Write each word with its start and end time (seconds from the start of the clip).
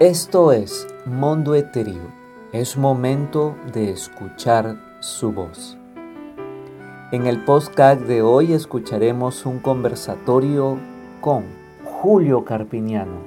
Esto 0.00 0.50
es 0.52 0.86
Mundo 1.04 1.54
Etéreo. 1.54 2.10
Es 2.54 2.78
momento 2.78 3.54
de 3.74 3.90
escuchar 3.90 4.78
su 5.00 5.30
voz. 5.30 5.76
En 7.12 7.26
el 7.26 7.44
podcast 7.44 8.00
de 8.04 8.22
hoy 8.22 8.54
escucharemos 8.54 9.44
un 9.44 9.58
conversatorio 9.58 10.78
con 11.20 11.44
Julio 11.84 12.46
Carpiniano, 12.46 13.18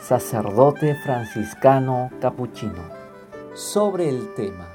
sacerdote 0.00 0.96
franciscano 1.04 2.10
capuchino, 2.20 2.82
sobre 3.54 4.08
el 4.08 4.34
tema 4.34 4.66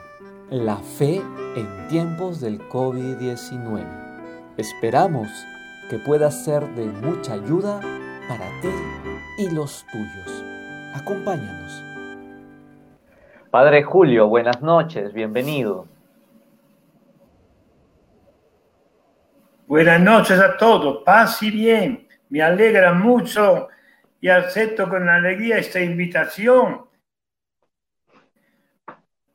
La 0.49 0.77
fe 0.77 1.21
en 1.57 1.87
tiempos 1.89 2.39
del 2.39 2.57
COVID-19. 2.69 3.83
Esperamos 4.55 5.27
que 5.89 5.99
pueda 5.99 6.31
ser 6.31 6.73
de 6.75 6.85
mucha 6.85 7.33
ayuda 7.33 7.81
para 8.29 8.45
ti 8.61 8.69
y 9.39 9.49
los 9.49 9.85
tuyos. 9.91 10.50
Acompáñanos. 10.93 11.83
Padre 13.49 13.83
Julio, 13.83 14.27
buenas 14.27 14.61
noches, 14.61 15.13
bienvenido. 15.13 15.87
Buenas 19.67 20.01
noches 20.01 20.37
a 20.39 20.57
todos, 20.57 21.03
paz 21.03 21.41
y 21.43 21.51
bien. 21.51 22.07
Me 22.29 22.41
alegra 22.41 22.93
mucho 22.93 23.69
y 24.19 24.27
acepto 24.27 24.89
con 24.89 25.07
alegría 25.07 25.57
esta 25.57 25.79
invitación. 25.79 26.85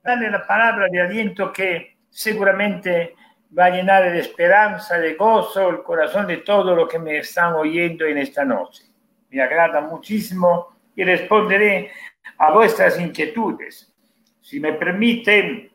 Dale 0.02 0.30
la 0.30 0.46
palabra 0.46 0.88
de 0.90 1.00
aliento 1.00 1.52
que 1.52 1.96
seguramente 2.10 3.14
va 3.58 3.66
a 3.66 3.70
llenar 3.70 4.04
de 4.04 4.20
esperanza, 4.20 4.98
de 4.98 5.14
gozo 5.14 5.70
el 5.70 5.82
corazón 5.82 6.26
de 6.26 6.38
todos 6.38 6.76
los 6.76 6.88
que 6.88 6.98
me 6.98 7.18
están 7.18 7.54
oyendo 7.54 8.04
en 8.04 8.18
esta 8.18 8.44
noche. 8.44 8.84
Me 9.30 9.42
agrada 9.42 9.80
muchísimo 9.80 10.75
y 10.96 11.04
responderé 11.04 11.92
a 12.38 12.52
vuestras 12.52 12.98
inquietudes. 12.98 13.92
Si 14.40 14.58
me 14.58 14.72
permiten, 14.72 15.70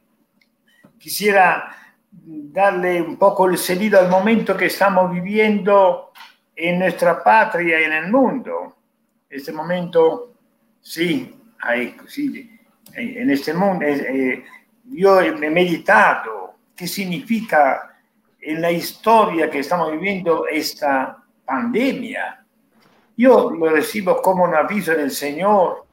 quisiera 0.98 1.76
darle 2.12 3.02
un 3.02 3.18
poco 3.18 3.48
el 3.48 3.58
sentido 3.58 4.00
al 4.00 4.10
momento 4.10 4.58
que 4.58 4.66
estamos 4.66 5.12
viviendo 5.12 6.12
en 6.56 6.80
nuestra 6.80 7.24
patria 7.24 7.80
y 7.80 7.84
en 7.84 7.94
el 7.94 8.12
mundo. 8.12 8.76
Este 9.30 9.54
momento, 9.54 10.34
sí, 10.82 11.34
hay, 11.60 11.96
sí 12.08 12.58
en 12.96 13.30
este 13.30 13.54
mundo, 13.54 13.86
eh, 13.86 14.44
yo 14.86 15.22
he 15.22 15.32
meditado 15.50 16.56
qué 16.76 16.88
significa 16.88 17.98
en 18.40 18.62
la 18.62 18.72
historia 18.72 19.50
que 19.50 19.60
estamos 19.60 19.92
viviendo 19.92 20.48
esta 20.48 21.24
pandemia 21.46 22.41
yo 23.22 23.52
lo 23.52 23.70
recibo 23.70 24.20
como 24.20 24.46
un 24.46 24.56
aviso 24.56 24.94
del 24.94 25.12
Señor, 25.12 25.86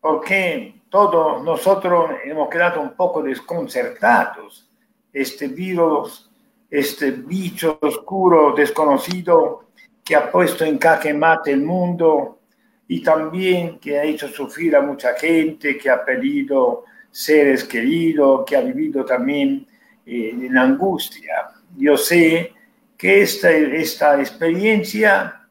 porque 0.00 0.82
todos 0.88 1.44
nosotros 1.44 2.10
hemos 2.24 2.48
quedado 2.48 2.80
un 2.80 2.96
poco 2.96 3.22
desconcertados. 3.22 4.68
Este 5.12 5.46
virus, 5.46 6.28
este 6.68 7.12
bicho 7.12 7.78
oscuro, 7.80 8.54
desconocido, 8.56 9.66
que 10.04 10.16
ha 10.16 10.32
puesto 10.32 10.64
en 10.64 10.78
caque 10.78 11.14
mate 11.14 11.52
el 11.52 11.62
mundo 11.62 12.40
y 12.88 13.04
también 13.04 13.78
que 13.78 14.00
ha 14.00 14.02
hecho 14.02 14.26
sufrir 14.26 14.74
a 14.74 14.82
mucha 14.82 15.14
gente, 15.14 15.78
que 15.78 15.88
ha 15.88 16.04
perdido 16.04 16.84
seres 17.08 17.62
queridos, 17.62 18.44
que 18.44 18.56
ha 18.56 18.62
vivido 18.62 19.04
también 19.04 19.64
eh, 20.04 20.30
en 20.32 20.58
angustia. 20.58 21.52
Yo 21.76 21.96
sé 21.96 22.52
que 22.98 23.22
esta, 23.22 23.52
esta 23.52 24.18
experiencia 24.18 25.41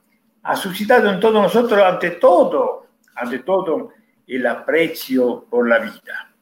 ha 0.43 0.55
suscitado 0.55 1.09
en 1.09 1.19
todos 1.19 1.41
nosotros, 1.41 1.81
ante 1.83 2.11
todo, 2.11 2.87
ante 3.15 3.39
todo, 3.39 3.91
el 4.27 4.47
aprecio 4.47 5.45
por 5.49 5.67
la 5.67 5.79
vida. 5.79 6.33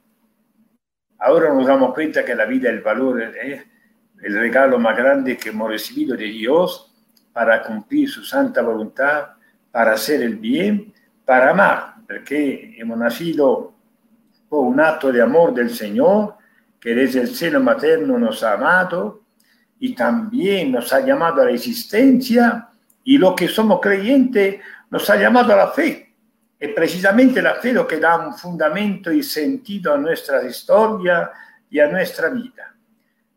Ahora 1.17 1.53
nos 1.53 1.65
damos 1.65 1.93
cuenta 1.93 2.23
que 2.23 2.35
la 2.35 2.45
vida, 2.45 2.69
el 2.69 2.81
valor, 2.81 3.21
es 3.21 3.65
el 4.21 4.39
regalo 4.39 4.79
más 4.79 4.95
grande 4.95 5.37
que 5.37 5.49
hemos 5.49 5.69
recibido 5.69 6.15
de 6.15 6.25
Dios 6.25 6.93
para 7.33 7.61
cumplir 7.63 8.09
su 8.09 8.23
santa 8.23 8.61
voluntad, 8.61 9.29
para 9.71 9.93
hacer 9.93 10.21
el 10.21 10.37
bien, 10.37 10.93
para 11.25 11.51
amar, 11.51 11.95
porque 12.07 12.75
hemos 12.77 12.97
nacido 12.97 13.73
por 14.47 14.65
un 14.65 14.79
acto 14.79 15.11
de 15.11 15.21
amor 15.21 15.53
del 15.53 15.69
Señor, 15.69 16.35
que 16.79 16.95
desde 16.95 17.21
el 17.21 17.35
seno 17.35 17.59
materno 17.59 18.17
nos 18.17 18.41
ha 18.43 18.53
amado 18.53 19.23
y 19.79 19.93
también 19.93 20.71
nos 20.71 20.91
ha 20.93 21.01
llamado 21.01 21.41
a 21.41 21.45
la 21.45 21.51
existencia 21.51 22.68
y 23.09 23.17
lo 23.17 23.35
que 23.35 23.47
somos 23.47 23.79
creyentes 23.81 24.61
nos 24.91 25.09
ha 25.09 25.15
llamado 25.15 25.51
a 25.53 25.55
la 25.55 25.67
fe. 25.69 26.13
Es 26.59 26.71
precisamente 26.75 27.41
la 27.41 27.55
fe 27.55 27.73
lo 27.73 27.87
que 27.87 27.97
da 27.97 28.19
un 28.19 28.35
fundamento 28.35 29.11
y 29.11 29.23
sentido 29.23 29.95
a 29.95 29.97
nuestra 29.97 30.43
historia 30.47 31.31
y 31.71 31.79
a 31.79 31.87
nuestra 31.87 32.29
vida. 32.29 32.75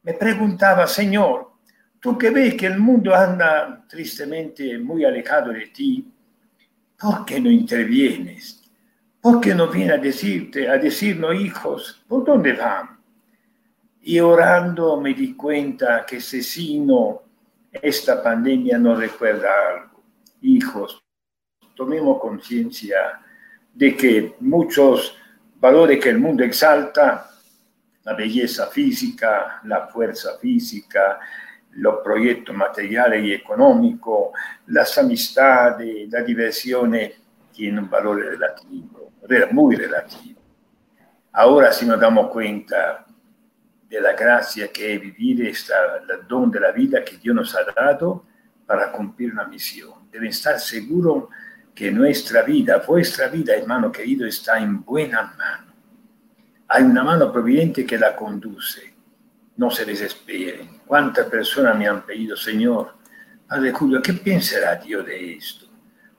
Me 0.03 0.13
preguntaba, 0.13 0.87
Señor, 0.87 1.53
tú 1.99 2.19
que 2.19 2.29
ves 2.29 2.55
que 2.55 2.67
el 2.67 2.79
mundo 2.79 3.15
anda 3.15 3.83
tristemente 3.89 4.77
muy 4.77 5.07
alejado 5.07 5.55
de 5.55 5.69
ti, 5.69 6.07
¿por 7.01 7.25
qué 7.25 7.41
no 7.41 7.51
intervienes? 7.51 8.71
¿Por 9.23 9.41
qué 9.41 9.55
no 9.55 9.69
vienes 9.69 9.95
a 9.95 10.03
decirte, 10.03 10.69
a 10.69 10.77
decirnos, 10.77 11.35
hijos, 11.35 12.05
por 12.07 12.27
dónde 12.27 12.53
van? 12.53 13.01
Y 14.03 14.21
orando 14.21 15.01
me 15.01 15.15
di 15.15 15.33
cuenta 15.33 16.05
que 16.05 16.19
ese 16.19 16.43
signo 16.43 17.23
esta 17.73 18.23
pandemia 18.23 18.79
nos 18.79 18.99
recuerda 18.99 19.49
algo. 19.71 20.03
Hijos, 20.43 21.03
tomemos 21.75 22.21
conciencia 22.21 23.21
de 23.73 23.97
que 23.97 24.37
muchos 24.41 25.17
valores 25.57 25.99
que 26.03 26.11
el 26.11 26.19
mundo 26.19 26.45
exalta, 26.45 27.31
la 28.05 28.15
belleza 28.15 28.67
física, 28.67 29.61
la 29.65 29.87
fuerza 29.87 30.37
física, 30.39 31.19
los 31.73 32.01
proyectos 32.03 32.55
materiales 32.55 33.25
y 33.25 33.33
económicos, 33.33 34.31
las 34.67 34.99
amistades, 34.99 36.11
la 36.11 36.23
diversión, 36.23 36.99
tienen 37.53 37.85
un 37.85 37.91
valor 37.91 38.21
relativo, 38.23 39.13
muy 39.53 39.77
relativo. 39.77 40.41
Ahora 41.33 41.73
si 41.73 41.87
nos 41.87 41.99
damos 41.99 42.29
cuenta 42.31 43.07
de 43.93 44.01
la 44.01 44.15
gracia 44.15 44.73
que 44.73 44.95
es 44.95 45.01
vivir 45.03 45.47
esta, 45.47 45.75
el 45.99 46.27
don 46.27 46.51
de 46.51 46.59
la 46.59 46.73
vida 46.73 47.05
que 47.05 47.19
Dios 47.19 47.37
nos 47.37 47.55
ha 47.55 47.63
dado 47.77 48.25
para 48.65 48.91
cumplir 48.91 49.35
una 49.35 49.45
misión. 49.45 50.09
Deben 50.11 50.31
estar 50.31 50.59
seguros 50.59 51.25
que 51.75 51.91
nuestra 51.91 52.41
vida, 52.41 52.83
vuestra 52.87 53.29
vida, 53.29 53.55
hermano 53.55 53.93
querido, 53.93 54.27
está 54.27 54.59
en 54.59 54.83
buena 54.83 55.35
mano. 55.37 55.75
Hay 56.69 56.85
una 56.85 57.05
mano 57.05 57.31
providente 57.31 57.85
que 57.85 57.99
la 57.99 58.17
conduce. 58.17 58.95
No 59.59 59.71
se 59.71 59.85
desesperen. 59.85 60.81
¿Cuántas 60.87 61.27
personas 61.27 61.77
me 61.77 61.87
han 61.87 62.07
pedido, 62.07 62.35
Señor, 62.35 62.95
Padre 63.47 63.73
Julio, 63.73 64.01
¿qué 64.01 64.15
pensará 64.15 64.77
Dios 64.77 65.05
de 65.05 65.35
esto? 65.35 65.67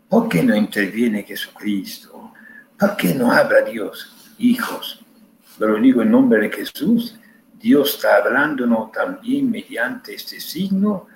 ¿Por 0.07 0.29
qué 0.29 0.44
no 0.44 0.55
interviene 0.55 1.23
Jesucristo? 1.23 2.34
¿Por 2.78 2.95
qué 2.95 3.16
no 3.16 3.31
habla 3.31 3.61
Dios? 3.61 4.35
Hijos, 4.38 5.03
lo 5.57 5.75
digo 5.79 6.03
en 6.03 6.11
nombre 6.11 6.40
de 6.41 6.51
Jesús, 6.51 7.19
Dios 7.63 7.96
está 7.96 8.18
hablándonos 8.18 8.91
también 8.91 9.50
mediante 9.50 10.16
este 10.16 10.38
signo 10.41 11.07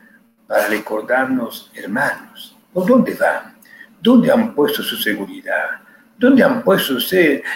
para 0.48 0.70
recordarnos, 0.70 1.70
hermanos, 1.76 2.56
¿por 2.72 2.88
dónde 2.88 3.16
van? 3.16 3.58
¿Dónde 4.02 4.32
han 4.32 4.56
puesto 4.56 4.82
su 4.82 4.96
seguridad? 4.96 5.82
¿Dónde 6.18 6.42
han 6.44 6.64
puesto 6.64 7.00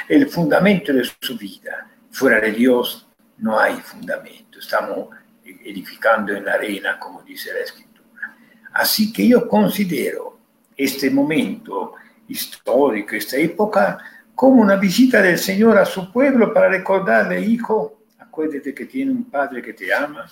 el 0.09 0.27
fundamento 0.27 0.91
de 0.91 1.09
su 1.21 1.37
vida? 1.37 1.87
Fuera 2.11 2.41
de 2.41 2.51
Dios 2.51 3.07
no 3.37 3.57
hay 3.57 3.75
fundamento. 3.75 4.59
Estamos 4.59 5.07
edificando 5.45 6.33
en 6.33 6.43
la 6.43 6.55
arena, 6.55 6.99
como 6.99 7.23
dice 7.23 7.53
la 7.53 7.61
Escritura. 7.61 8.35
Así 8.73 9.13
que 9.13 9.25
yo 9.25 9.47
considero 9.47 10.37
este 10.75 11.09
momento 11.09 11.93
histórico, 12.27 13.15
esta 13.15 13.37
época, 13.37 13.99
como 14.35 14.61
una 14.61 14.75
visita 14.75 15.21
del 15.21 15.37
Señor 15.37 15.77
a 15.77 15.85
su 15.85 16.11
pueblo 16.11 16.53
para 16.53 16.67
recordarle, 16.67 17.39
hijo, 17.39 18.00
acuérdate 18.31 18.73
que 18.73 18.85
tiene 18.85 19.11
un 19.11 19.25
Padre 19.25 19.61
que 19.61 19.73
te 19.73 19.93
ama, 19.93 20.25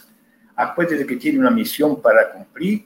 acuérdate 0.56 1.06
que 1.06 1.18
tiene 1.18 1.38
una 1.38 1.51
misión 1.51 2.01
para 2.01 2.31
cumplir, 2.31 2.86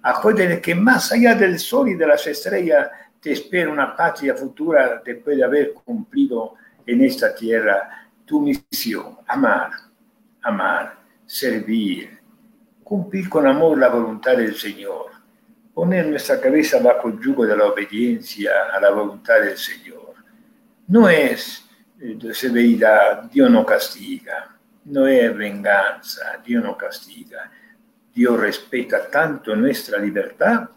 acuérdate 0.00 0.60
que 0.60 0.72
más 0.76 1.10
allá 1.10 1.34
del 1.34 1.58
sol 1.58 1.88
y 1.88 1.94
de 1.94 2.06
las 2.06 2.24
estrellas 2.28 2.88
te 3.20 3.32
espera 3.32 3.72
una 3.72 3.96
patria 3.96 4.36
futura 4.36 5.02
después 5.04 5.36
de 5.36 5.44
haber 5.44 5.72
cumplido 5.72 6.54
en 6.86 7.04
esta 7.04 7.34
tierra 7.34 8.08
tu 8.24 8.40
misión, 8.40 9.18
amar, 9.26 9.72
amar, 10.42 10.96
servir, 11.26 12.20
cumplir 12.84 13.28
con 13.28 13.48
amor 13.48 13.78
la 13.78 13.88
voluntad 13.88 14.36
del 14.36 14.54
Señor, 14.54 15.06
poner 15.74 16.06
nuestra 16.06 16.40
cabeza 16.40 16.78
bajo 16.78 17.08
el 17.08 17.20
yugo 17.20 17.46
de 17.46 17.56
la 17.56 17.64
obediencia 17.64 18.52
a 18.72 18.80
la 18.80 18.90
voluntad 18.90 19.40
del 19.40 19.58
Señor. 19.58 20.14
No 20.86 21.08
es 21.08 21.68
de 22.02 22.34
severidad, 22.34 23.30
Dios 23.30 23.48
no 23.48 23.64
castiga, 23.64 24.51
no 24.86 25.06
es 25.06 25.36
venganza, 25.36 26.40
Dios 26.44 26.62
no 26.62 26.76
castiga. 26.76 27.50
Dios 28.14 28.38
respeta 28.38 29.10
tanto 29.10 29.56
nuestra 29.56 29.98
libertad, 29.98 30.68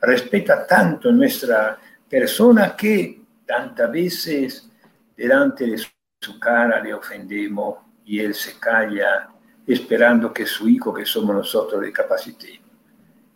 respeta 0.00 0.66
tanto 0.66 1.12
nuestra 1.12 1.78
persona 2.08 2.74
que 2.76 3.24
Tantas 3.46 3.90
veces 3.90 4.70
delante 5.16 5.66
de 5.66 5.78
su 6.20 6.40
cara 6.40 6.82
le 6.82 6.94
ofendemos 6.94 7.76
y 8.04 8.20
él 8.20 8.34
se 8.34 8.58
calla 8.58 9.28
esperando 9.66 10.32
que 10.32 10.46
su 10.46 10.68
hijo, 10.68 10.92
que 10.94 11.04
somos 11.04 11.36
nosotros, 11.36 11.82
le 11.82 11.92
capacitemos. 11.92 12.70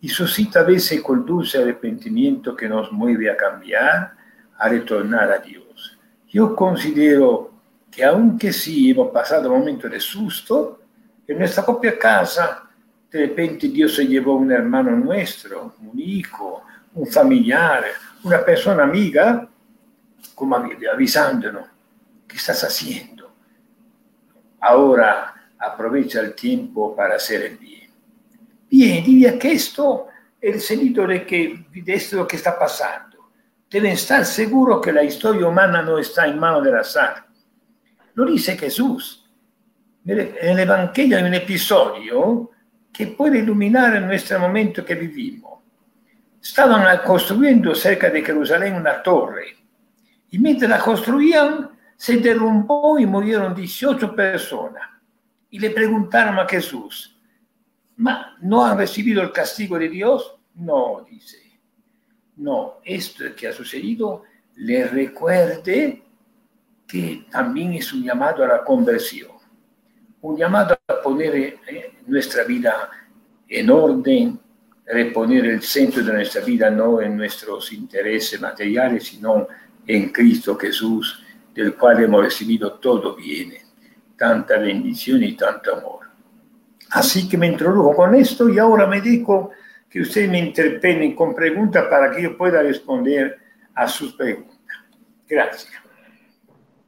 Y 0.00 0.08
suscita 0.08 0.60
a 0.60 0.64
veces 0.64 1.02
con 1.02 1.26
dulce 1.26 1.58
arrepentimiento 1.58 2.56
que 2.56 2.68
nos 2.68 2.90
mueve 2.92 3.30
a 3.30 3.36
cambiar, 3.36 4.14
a 4.56 4.68
retornar 4.68 5.30
a 5.30 5.38
Dios. 5.38 5.98
Yo 6.28 6.54
considero 6.54 7.57
que 7.90 8.04
aunque 8.04 8.52
sí 8.52 8.90
hemos 8.90 9.10
pasado 9.10 9.50
momentos 9.50 9.90
de 9.90 10.00
susto, 10.00 10.80
en 11.26 11.38
nuestra 11.38 11.64
propia 11.64 11.98
casa, 11.98 12.68
de 13.10 13.20
repente 13.20 13.68
Dios 13.68 13.94
se 13.94 14.06
llevó 14.06 14.36
un 14.36 14.52
hermano 14.52 14.90
nuestro, 14.92 15.74
un 15.80 15.98
hijo, 15.98 16.62
un 16.94 17.06
familiar, 17.06 17.84
una 18.24 18.44
persona 18.44 18.84
amiga, 18.84 19.48
como 20.34 20.56
avisándonos, 20.56 21.66
¿qué 22.26 22.36
estás 22.36 22.62
haciendo? 22.64 23.32
Ahora 24.60 25.52
aprovecha 25.58 26.20
el 26.20 26.34
tiempo 26.34 26.94
para 26.94 27.16
hacer 27.16 27.42
el 27.42 27.56
bien. 27.56 27.90
Bien, 28.70 29.38
que 29.38 29.52
esto 29.52 30.08
es 30.40 30.54
el 30.54 30.60
sentido 30.60 31.06
de, 31.06 31.26
que, 31.26 31.66
de 31.72 31.94
esto 31.94 32.16
lo 32.16 32.26
que 32.26 32.36
está 32.36 32.58
pasando. 32.58 33.30
Deben 33.70 33.92
estar 33.92 34.24
seguros 34.24 34.80
que 34.80 34.92
la 34.92 35.02
historia 35.02 35.46
humana 35.46 35.82
no 35.82 35.98
está 35.98 36.26
en 36.26 36.38
manos 36.38 36.64
del 36.64 36.76
azar. 36.76 37.26
Lo 38.18 38.24
dice 38.24 38.58
Jesús. 38.58 39.24
En 40.04 40.18
el 40.18 40.58
Evangelio 40.58 41.18
hay 41.18 41.22
un 41.22 41.34
episodio 41.34 42.50
que 42.92 43.06
puede 43.06 43.38
iluminar 43.38 44.02
nuestro 44.02 44.40
momento 44.40 44.84
que 44.84 44.96
vivimos. 44.96 45.60
Estaban 46.42 46.98
construyendo 47.06 47.76
cerca 47.76 48.10
de 48.10 48.24
Jerusalén 48.24 48.74
una 48.74 49.00
torre 49.04 49.56
y 50.32 50.38
mientras 50.40 50.68
la 50.68 50.80
construían 50.80 51.70
se 51.96 52.16
derrumbó 52.16 52.98
y 52.98 53.06
murieron 53.06 53.54
18 53.54 54.16
personas 54.16 54.82
y 55.48 55.60
le 55.60 55.70
preguntaron 55.70 56.40
a 56.40 56.48
Jesús, 56.48 57.16
¿no 57.98 58.64
han 58.64 58.78
recibido 58.78 59.22
el 59.22 59.30
castigo 59.30 59.78
de 59.78 59.90
Dios? 59.90 60.34
No, 60.56 61.06
dice. 61.08 61.38
No, 62.34 62.80
esto 62.84 63.26
que 63.36 63.46
ha 63.46 63.52
sucedido 63.52 64.24
le 64.56 64.88
recuerde 64.88 66.07
que 66.88 67.26
también 67.30 67.74
es 67.74 67.92
un 67.92 68.02
llamado 68.02 68.42
a 68.42 68.48
la 68.48 68.64
conversión, 68.64 69.32
un 70.22 70.36
llamado 70.36 70.78
a 70.88 71.02
poner 71.02 71.36
eh, 71.36 71.98
nuestra 72.06 72.44
vida 72.44 72.90
en 73.46 73.70
orden, 73.70 74.40
reponer 74.86 75.44
el 75.44 75.62
centro 75.62 76.02
de 76.02 76.14
nuestra 76.14 76.42
vida 76.42 76.70
no 76.70 77.02
en 77.02 77.14
nuestros 77.16 77.72
intereses 77.74 78.40
materiales, 78.40 79.04
sino 79.04 79.46
en 79.86 80.08
Cristo 80.08 80.56
Jesús, 80.56 81.22
del 81.54 81.74
cual 81.74 82.02
hemos 82.02 82.24
recibido 82.24 82.72
todo 82.74 83.14
bien 83.14 83.52
tanta 84.16 84.58
bendición 84.58 85.22
y 85.22 85.34
tanto 85.34 85.76
amor. 85.76 86.08
Así 86.90 87.28
que 87.28 87.36
me 87.36 87.46
introdujo 87.46 87.94
con 87.94 88.14
esto 88.14 88.48
y 88.48 88.58
ahora 88.58 88.86
me 88.86 89.00
dijo 89.00 89.50
que 89.88 90.00
usted 90.00 90.28
me 90.28 90.38
interpelen 90.38 91.14
con 91.14 91.34
preguntas 91.34 91.86
para 91.88 92.10
que 92.10 92.22
yo 92.22 92.36
pueda 92.36 92.62
responder 92.62 93.38
a 93.74 93.86
sus 93.86 94.14
preguntas. 94.14 94.58
Gracias. 95.28 95.87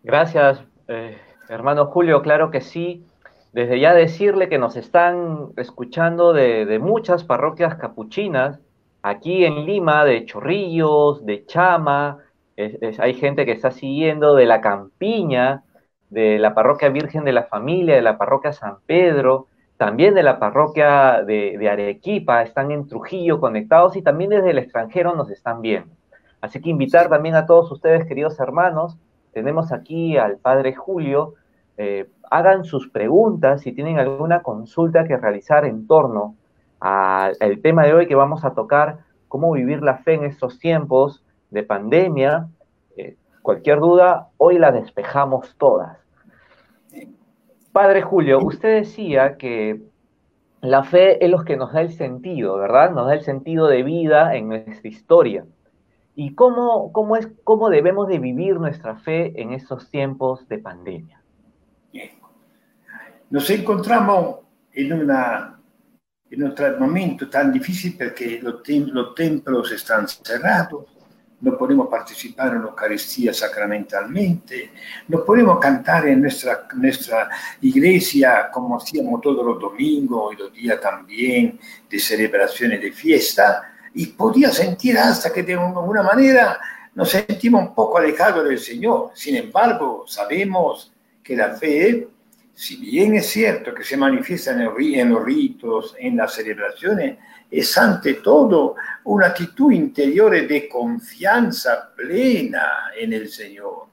Gracias, 0.02 0.62
eh, 0.88 1.18
hermano 1.48 1.86
Julio. 1.86 2.22
Claro 2.22 2.50
que 2.50 2.60
sí. 2.60 3.06
Desde 3.52 3.80
ya 3.80 3.92
decirle 3.92 4.48
que 4.48 4.58
nos 4.58 4.76
están 4.76 5.48
escuchando 5.56 6.32
de, 6.32 6.78
muchas 6.78 7.24
parroquias 7.24 7.74
capuchinas, 7.74 8.60
aquí 9.02 9.44
en 9.44 9.66
Lima, 9.66 10.04
de 10.04 10.24
Chorrillos, 10.24 11.26
de 11.26 11.44
Chama, 11.46 12.18
hay 12.98 13.14
gente 13.14 13.44
que 13.44 13.52
está 13.52 13.72
siguiendo 13.72 14.36
de 14.36 14.46
la 14.46 14.60
Campiña, 14.60 15.64
de 16.10 16.38
la 16.38 16.54
parroquia 16.54 16.90
Virgen 16.90 17.24
de 17.24 17.32
la 17.32 17.44
Familia, 17.44 17.96
de 17.96 18.02
la 18.02 18.18
parroquia 18.18 18.52
San 18.52 18.78
Pedro, 18.86 19.48
también 19.76 20.14
de 20.14 20.22
la 20.22 20.38
parroquia 20.38 21.22
de, 21.22 21.68
Arequipa, 21.68 22.42
están 22.42 22.70
en 22.70 22.86
Trujillo 22.86 23.40
conectados 23.40 23.96
y 23.96 24.02
también 24.02 24.30
desde 24.30 24.50
el 24.50 24.58
extranjero 24.58 25.14
nos 25.14 25.30
están 25.30 25.62
viendo. 25.62 25.94
Así 26.40 26.60
que 26.60 26.70
invitar 26.70 27.08
también 27.08 27.34
a 27.34 27.46
todos 27.46 27.72
ustedes, 27.72 28.04
queridos 28.06 28.38
hermanos, 28.40 28.98
tenemos 29.32 29.72
aquí 29.72 30.16
al 30.16 30.36
Padre 30.38 30.74
Julio, 30.74 31.34
eh, 31.76 32.10
hagan 32.30 32.64
sus 32.64 32.88
preguntas 32.88 33.62
si 33.62 33.72
tienen 33.72 33.98
alguna 33.98 34.42
consulta 34.42 35.04
que 35.04 35.16
realizar 35.16 35.64
en 35.64 35.86
torno 35.86 36.36
al 36.78 37.36
tema 37.62 37.84
de 37.84 37.94
hoy 37.94 38.06
que 38.06 38.14
vamos 38.14 38.44
a 38.44 38.54
tocar, 38.54 39.00
cómo 39.28 39.52
vivir 39.52 39.82
la 39.82 39.98
fe 39.98 40.14
en 40.14 40.24
estos 40.24 40.58
tiempos 40.58 41.24
de 41.50 41.62
pandemia. 41.62 42.48
Eh, 42.96 43.16
cualquier 43.42 43.80
duda, 43.80 44.28
hoy 44.38 44.58
la 44.58 44.72
despejamos 44.72 45.54
todas. 45.58 45.98
Padre 47.72 48.02
Julio, 48.02 48.40
usted 48.42 48.80
decía 48.80 49.36
que 49.36 49.80
la 50.60 50.82
fe 50.82 51.24
es 51.24 51.30
lo 51.30 51.44
que 51.44 51.56
nos 51.56 51.72
da 51.72 51.80
el 51.80 51.92
sentido, 51.92 52.58
¿verdad? 52.58 52.90
Nos 52.90 53.06
da 53.06 53.14
el 53.14 53.22
sentido 53.22 53.66
de 53.68 53.82
vida 53.82 54.34
en 54.34 54.48
nuestra 54.48 54.88
historia. 54.88 55.44
¿Y 56.22 56.34
cómo, 56.34 56.92
cómo, 56.92 57.16
es, 57.16 57.28
cómo 57.44 57.70
debemos 57.70 58.06
de 58.06 58.18
vivir 58.18 58.60
nuestra 58.60 58.94
fe 58.94 59.32
en 59.40 59.54
estos 59.54 59.88
tiempos 59.88 60.46
de 60.48 60.58
pandemia? 60.58 61.22
Nos 63.30 63.48
encontramos 63.48 64.40
en, 64.70 64.92
una, 64.92 65.58
en 66.30 66.42
un 66.42 66.78
momento 66.78 67.30
tan 67.30 67.50
difícil 67.50 67.96
porque 67.96 68.38
los, 68.42 68.60
los 68.68 69.14
templos 69.14 69.72
están 69.72 70.06
cerrados, 70.06 70.94
no 71.40 71.56
podemos 71.56 71.88
participar 71.88 72.48
en 72.48 72.64
la 72.64 72.68
Eucaristía 72.68 73.32
sacramentalmente, 73.32 74.72
no 75.08 75.24
podemos 75.24 75.58
cantar 75.58 76.06
en 76.06 76.20
nuestra, 76.20 76.68
nuestra 76.74 77.30
iglesia 77.62 78.50
como 78.52 78.76
hacíamos 78.76 79.22
todos 79.22 79.42
los 79.42 79.58
domingos 79.58 80.34
y 80.34 80.36
los 80.36 80.52
días 80.52 80.78
también 80.82 81.58
de 81.88 81.98
celebraciones 81.98 82.78
de 82.82 82.92
fiesta, 82.92 83.69
y 83.94 84.06
podía 84.06 84.50
sentir 84.50 84.98
hasta 84.98 85.32
que 85.32 85.42
de 85.42 85.54
alguna 85.54 86.02
manera 86.02 86.58
nos 86.94 87.10
sentimos 87.10 87.62
un 87.62 87.74
poco 87.74 87.98
alejados 87.98 88.48
del 88.48 88.58
Señor. 88.58 89.10
Sin 89.14 89.36
embargo, 89.36 90.04
sabemos 90.06 90.92
que 91.22 91.36
la 91.36 91.54
fe, 91.54 92.08
si 92.54 92.76
bien 92.76 93.14
es 93.14 93.26
cierto 93.28 93.74
que 93.74 93.84
se 93.84 93.96
manifiesta 93.96 94.52
en, 94.52 94.70
en 94.78 95.10
los 95.10 95.24
ritos, 95.24 95.94
en 95.98 96.16
las 96.16 96.34
celebraciones, 96.34 97.18
es 97.50 97.78
ante 97.78 98.14
todo 98.14 98.76
una 99.04 99.28
actitud 99.28 99.72
interior 99.72 100.30
de 100.46 100.68
confianza 100.68 101.92
plena 101.94 102.90
en 102.96 103.12
el 103.12 103.28
Señor, 103.28 103.86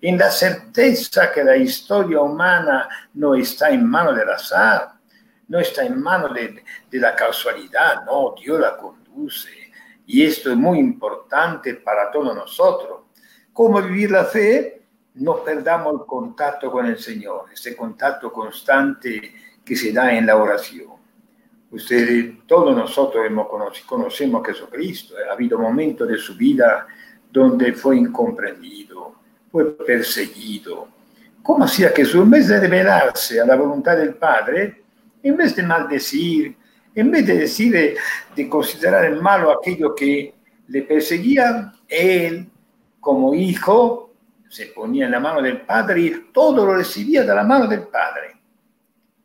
en 0.00 0.18
la 0.18 0.30
certeza 0.30 1.30
que 1.32 1.44
la 1.44 1.56
historia 1.56 2.20
humana 2.20 2.88
no 3.14 3.34
está 3.34 3.70
en 3.70 3.84
manos 3.86 4.16
del 4.16 4.30
azar, 4.30 4.92
no 5.48 5.58
está 5.58 5.84
en 5.84 6.00
manos 6.00 6.32
de, 6.32 6.64
de 6.90 6.98
la 6.98 7.14
casualidad, 7.14 8.04
no, 8.06 8.34
Dios 8.40 8.58
la 8.58 8.76
Y 10.06 10.22
esto 10.22 10.50
es 10.50 10.56
muy 10.56 10.78
importante 10.78 11.74
para 11.74 12.10
todos 12.10 12.34
nosotros. 12.34 13.00
¿Cómo 13.52 13.80
vivir 13.80 14.10
la 14.10 14.24
fe? 14.24 14.82
No 15.14 15.42
perdamos 15.44 16.00
el 16.00 16.06
contacto 16.06 16.70
con 16.70 16.86
el 16.86 16.98
Señor, 16.98 17.46
ese 17.52 17.76
contacto 17.76 18.32
constante 18.32 19.32
que 19.64 19.76
se 19.76 19.92
da 19.92 20.12
en 20.12 20.26
la 20.26 20.36
oración. 20.36 20.88
Ustedes, 21.70 22.46
todos 22.46 22.76
nosotros 22.76 23.24
hemos 23.26 23.48
conocemos 23.86 24.42
a 24.42 24.46
Jesucristo. 24.46 25.14
Ha 25.28 25.32
habido 25.32 25.58
momentos 25.58 26.06
de 26.08 26.18
su 26.18 26.36
vida 26.36 26.86
donde 27.30 27.72
fue 27.72 27.96
incomprendido, 27.96 29.14
fue 29.50 29.76
perseguido. 29.76 30.88
¿Cómo 31.42 31.64
hacía 31.64 31.90
Jesús? 31.90 32.22
En 32.22 32.30
vez 32.30 32.48
de 32.48 32.60
revelarse 32.60 33.40
a 33.40 33.46
la 33.46 33.56
voluntad 33.56 33.96
del 33.96 34.14
Padre, 34.14 34.84
en 35.22 35.36
vez 35.36 35.56
de 35.56 35.62
maldecir, 35.62 36.56
en 36.94 37.10
vez 37.10 37.26
de 37.26 37.38
decir, 37.38 37.96
de 38.36 38.48
considerar 38.48 39.04
el 39.04 39.20
malo 39.20 39.50
aquello 39.50 39.94
que 39.94 40.34
le 40.68 40.82
perseguían, 40.82 41.72
él, 41.88 42.48
como 43.00 43.34
hijo, 43.34 44.12
se 44.48 44.66
ponía 44.66 45.06
en 45.06 45.10
la 45.10 45.20
mano 45.20 45.42
del 45.42 45.62
Padre 45.62 46.00
y 46.00 46.10
todo 46.32 46.64
lo 46.64 46.76
recibía 46.76 47.22
de 47.24 47.34
la 47.34 47.42
mano 47.42 47.66
del 47.66 47.82
Padre. 47.82 48.36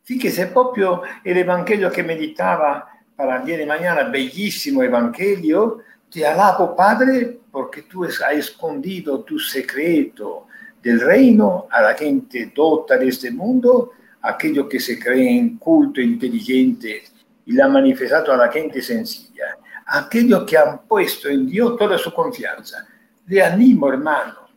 Fíjese 0.02 0.48
proprio 0.48 1.02
el 1.22 1.36
Evangelio 1.36 1.90
que 1.90 2.02
meditaba 2.02 2.88
para 3.14 3.38
de 3.40 3.66
mañana, 3.66 4.04
bellísimo 4.04 4.82
Evangelio. 4.82 5.78
Te 6.10 6.26
alabo, 6.26 6.74
Padre, 6.74 7.38
porque 7.50 7.82
tú 7.82 8.04
has 8.04 8.20
escondido 8.32 9.20
tu 9.20 9.38
secreto 9.38 10.46
del 10.82 11.00
reino 11.00 11.68
a 11.70 11.82
la 11.82 11.94
gente 11.94 12.50
dota 12.54 12.96
de 12.96 13.08
este 13.08 13.30
mundo, 13.30 13.92
aquello 14.22 14.68
que 14.68 14.80
se 14.80 14.98
creen 14.98 15.58
culto, 15.58 16.00
inteligente, 16.00 17.02
y 17.50 17.54
la 17.54 17.64
ha 17.64 17.68
manifestado 17.68 18.32
a 18.32 18.36
la 18.36 18.52
gente 18.52 18.80
sencilla, 18.80 19.58
aquellos 19.86 20.44
que 20.44 20.56
han 20.56 20.86
puesto 20.86 21.28
en 21.28 21.48
Dios 21.48 21.76
toda 21.76 21.98
su 21.98 22.14
confianza. 22.14 22.86
Le 23.26 23.42
animo, 23.42 23.88
hermano, 23.88 24.48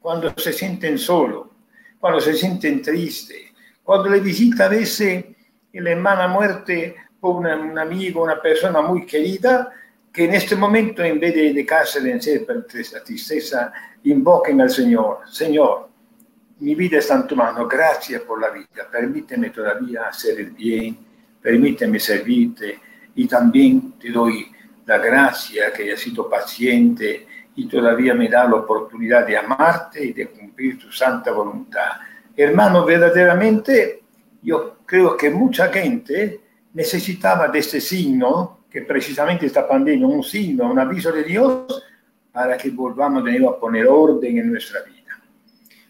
cuando 0.00 0.32
se 0.34 0.54
sienten 0.54 0.96
solos, 0.96 1.46
cuando 2.00 2.22
se 2.22 2.32
sienten 2.32 2.80
tristes, 2.80 3.52
cuando 3.82 4.08
le 4.08 4.20
visita 4.20 4.64
a 4.64 4.68
veces 4.68 5.26
la 5.74 5.90
hermana 5.90 6.26
muerte 6.26 6.96
por 7.20 7.36
un 7.36 7.78
amigo, 7.78 8.22
una 8.22 8.40
persona 8.40 8.80
muy 8.80 9.04
querida, 9.04 9.70
que 10.10 10.24
en 10.24 10.32
este 10.32 10.56
momento, 10.56 11.02
en 11.02 11.20
vez 11.20 11.34
de 11.34 11.52
dejarse 11.52 12.00
vencer 12.00 12.46
por 12.46 12.56
la 12.56 13.04
tristeza, 13.04 13.70
invoquen 14.04 14.62
al 14.62 14.70
Señor. 14.70 15.18
Señor, 15.30 15.90
mi 16.60 16.74
vida 16.74 16.96
está 16.96 17.16
en 17.16 17.26
tu 17.26 17.36
mano, 17.36 17.68
gracias 17.68 18.22
por 18.22 18.40
la 18.40 18.48
vida, 18.48 18.88
permíteme 18.90 19.50
todavía 19.50 20.08
hacer 20.08 20.40
el 20.40 20.52
bien, 20.52 21.07
permíteme 21.48 21.98
servirte 21.98 22.78
y 23.14 23.26
también 23.26 23.92
te 23.92 24.10
doy 24.10 24.52
la 24.84 24.98
gracia 24.98 25.72
que 25.72 25.84
haya 25.84 25.96
sido 25.96 26.28
paciente 26.28 27.26
y 27.56 27.66
todavía 27.66 28.12
me 28.12 28.28
da 28.28 28.46
la 28.46 28.56
oportunidad 28.56 29.26
de 29.26 29.38
amarte 29.38 30.04
y 30.04 30.12
de 30.12 30.28
cumplir 30.28 30.78
tu 30.78 30.92
santa 30.92 31.32
voluntad. 31.32 31.92
Hermano, 32.36 32.84
verdaderamente 32.84 34.02
yo 34.42 34.80
creo 34.84 35.16
que 35.16 35.30
mucha 35.30 35.72
gente 35.72 36.38
necesitaba 36.74 37.48
de 37.48 37.60
este 37.60 37.80
signo, 37.80 38.64
que 38.70 38.82
precisamente 38.82 39.46
esta 39.46 39.66
pandemia, 39.66 40.06
un 40.06 40.22
signo, 40.22 40.70
un 40.70 40.78
aviso 40.78 41.10
de 41.12 41.24
Dios, 41.24 41.82
para 42.30 42.58
que 42.58 42.68
volvamos 42.68 43.24
de 43.24 43.30
nuevo 43.30 43.54
a 43.54 43.58
poner 43.58 43.86
orden 43.86 44.36
en 44.36 44.50
nuestra 44.50 44.82
vida, 44.82 45.18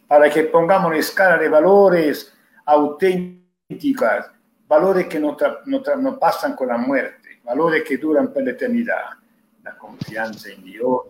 para 0.06 0.30
que 0.30 0.44
pongamos 0.44 0.90
una 0.90 0.98
escala 0.98 1.36
de 1.36 1.48
valores 1.48 2.32
auténticas, 2.64 4.37
valores 4.68 5.06
que 5.06 5.18
no, 5.18 5.36
no, 5.64 5.82
no 5.96 6.18
pasan 6.18 6.54
con 6.54 6.68
la 6.68 6.76
muerte, 6.76 7.40
valores 7.42 7.82
que 7.82 7.96
duran 7.96 8.32
por 8.32 8.42
la 8.42 8.50
eternidad, 8.50 9.04
la 9.64 9.76
confianza 9.76 10.50
en 10.50 10.62
Dios, 10.62 11.00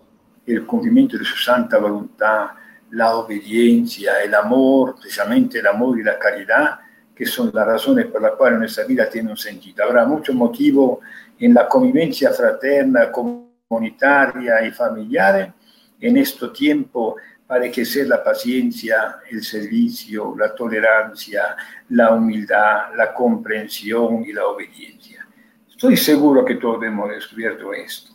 el 0.46 0.64
cumplimiento 0.64 1.18
de 1.18 1.24
su 1.24 1.36
santa 1.36 1.78
voluntad, 1.78 2.50
la 2.90 3.16
obediencia, 3.16 4.22
el 4.22 4.34
amor, 4.34 4.94
precisamente 4.94 5.58
el 5.58 5.66
amor 5.66 5.98
y 5.98 6.04
la 6.04 6.18
caridad, 6.18 6.78
que 7.14 7.26
son 7.26 7.50
las 7.52 7.66
razones 7.66 8.06
por 8.06 8.22
las 8.22 8.32
cuales 8.32 8.60
nuestra 8.60 8.84
vida 8.84 9.10
tiene 9.10 9.30
un 9.30 9.36
sentido. 9.36 9.84
Habrá 9.84 10.06
mucho 10.06 10.32
motivo 10.32 11.00
en 11.38 11.52
la 11.52 11.68
convivencia 11.68 12.30
fraterna, 12.30 13.10
comunitaria 13.10 14.64
y 14.64 14.70
familiar 14.70 15.52
en 16.00 16.16
este 16.16 16.48
tiempo 16.48 17.16
sea 17.84 18.04
la 18.04 18.22
paciencia, 18.22 19.20
el 19.30 19.42
servicio, 19.42 20.34
la 20.36 20.54
tolerancia, 20.54 21.56
la 21.90 22.12
humildad, 22.12 22.94
la 22.94 23.14
comprensión 23.14 24.24
y 24.24 24.32
la 24.32 24.46
obediencia. 24.46 25.26
Estoy 25.68 25.96
seguro 25.96 26.44
que 26.44 26.56
todos 26.56 26.82
hemos 26.84 27.08
descubierto 27.08 27.72
esto. 27.72 28.12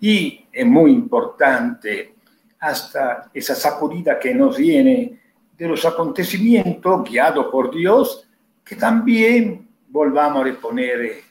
Y 0.00 0.46
es 0.52 0.66
muy 0.66 0.90
importante 0.90 2.16
hasta 2.58 3.30
esa 3.32 3.54
sacudida 3.54 4.18
que 4.18 4.34
nos 4.34 4.56
viene 4.56 5.20
de 5.56 5.68
los 5.68 5.84
acontecimientos 5.84 7.08
guiados 7.08 7.46
por 7.52 7.70
Dios, 7.72 8.26
que 8.64 8.74
también 8.74 9.68
volvamos 9.88 10.40
a 10.40 10.44
reponer 10.44 11.22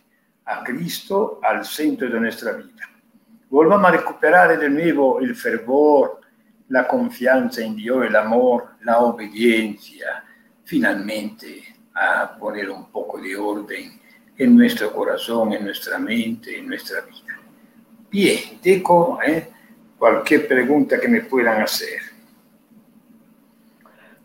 a 0.46 0.64
Cristo 0.64 1.40
al 1.44 1.66
centro 1.66 2.10
de 2.10 2.20
nuestra 2.20 2.54
vida. 2.54 2.90
Volvamos 3.50 3.90
a 3.90 3.92
recuperar 3.92 4.58
de 4.58 4.70
nuevo 4.70 5.20
el 5.20 5.36
fervor, 5.36 6.21
la 6.72 6.88
confianza 6.88 7.62
en 7.62 7.76
Dios, 7.76 8.06
el 8.06 8.16
amor, 8.16 8.70
la 8.84 9.00
obediencia, 9.00 10.24
finalmente 10.64 11.64
a 11.94 12.38
poner 12.40 12.70
un 12.70 12.90
poco 12.90 13.20
de 13.20 13.36
orden 13.36 14.00
en 14.38 14.56
nuestro 14.56 14.92
corazón, 14.94 15.52
en 15.52 15.66
nuestra 15.66 16.00
mente, 16.00 16.58
en 16.58 16.68
nuestra 16.68 17.02
vida. 17.02 17.40
Bien, 18.10 18.40
dejo 18.64 19.20
¿eh? 19.22 19.50
cualquier 19.98 20.48
pregunta 20.48 20.98
que 20.98 21.10
me 21.10 21.22
puedan 21.22 21.62
hacer. 21.62 22.00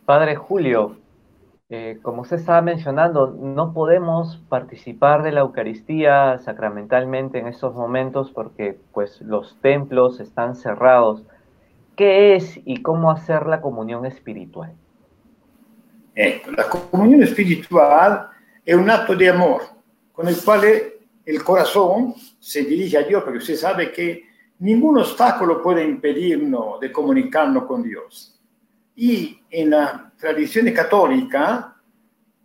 Padre 0.04 0.36
Julio, 0.36 0.98
eh, 1.68 1.98
como 2.00 2.22
usted 2.22 2.36
estaba 2.36 2.62
mencionando, 2.62 3.36
no 3.36 3.72
podemos 3.72 4.36
participar 4.48 5.24
de 5.24 5.32
la 5.32 5.40
Eucaristía 5.40 6.38
sacramentalmente 6.38 7.40
en 7.40 7.48
estos 7.48 7.74
momentos 7.74 8.30
porque 8.30 8.78
pues, 8.92 9.20
los 9.20 9.60
templos 9.60 10.20
están 10.20 10.54
cerrados. 10.54 11.24
¿Qué 11.96 12.36
es 12.36 12.60
y 12.64 12.82
cómo 12.82 13.10
hacer 13.10 13.46
la 13.46 13.60
comunión 13.60 14.04
espiritual? 14.06 14.74
la 16.56 16.66
comunión 16.68 17.22
espiritual 17.22 18.30
es 18.64 18.74
un 18.74 18.88
acto 18.88 19.14
de 19.14 19.28
amor 19.28 19.62
con 20.12 20.26
el 20.26 20.36
cual 20.42 20.62
el 21.26 21.44
corazón 21.44 22.14
se 22.38 22.62
dirige 22.62 22.96
a 22.96 23.02
Dios, 23.02 23.22
porque 23.22 23.38
usted 23.38 23.56
sabe 23.56 23.92
que 23.92 24.24
ningún 24.60 24.98
obstáculo 24.98 25.62
puede 25.62 25.84
impedirnos 25.84 26.80
de 26.80 26.90
comunicarnos 26.90 27.64
con 27.64 27.82
Dios. 27.82 28.40
Y 28.94 29.38
en 29.50 29.70
la 29.70 30.10
tradición 30.18 30.70
católica, 30.72 31.76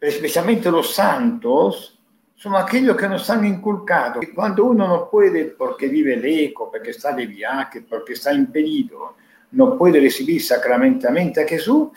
especialmente 0.01 0.69
los 0.69 0.93
santos, 0.93 1.97
son 2.35 2.55
aquellos 2.55 2.97
que 2.97 3.07
nos 3.07 3.29
han 3.29 3.45
inculcado 3.45 4.19
que 4.19 4.33
cuando 4.33 4.65
uno 4.65 4.87
no 4.87 5.09
puede, 5.09 5.45
porque 5.45 5.87
vive 5.87 6.17
lejos, 6.17 6.69
porque 6.71 6.89
está 6.89 7.13
de 7.13 7.25
viaje, 7.27 7.81
porque 7.81 8.13
está 8.13 8.33
impedido, 8.33 9.15
no 9.51 9.77
puede 9.77 9.99
recibir 9.99 10.41
sacramentalmente 10.41 11.43
a 11.43 11.47
Jesús, 11.47 11.89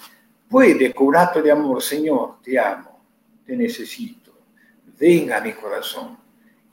puede 0.48 0.92
con 0.92 1.08
un 1.08 1.16
acto 1.16 1.42
de 1.42 1.50
amor, 1.50 1.82
Señor, 1.82 2.36
te 2.42 2.58
amo, 2.58 3.00
te 3.44 3.56
necesito, 3.56 4.32
venga 4.98 5.38
a 5.38 5.40
mi 5.40 5.52
corazón 5.52 6.24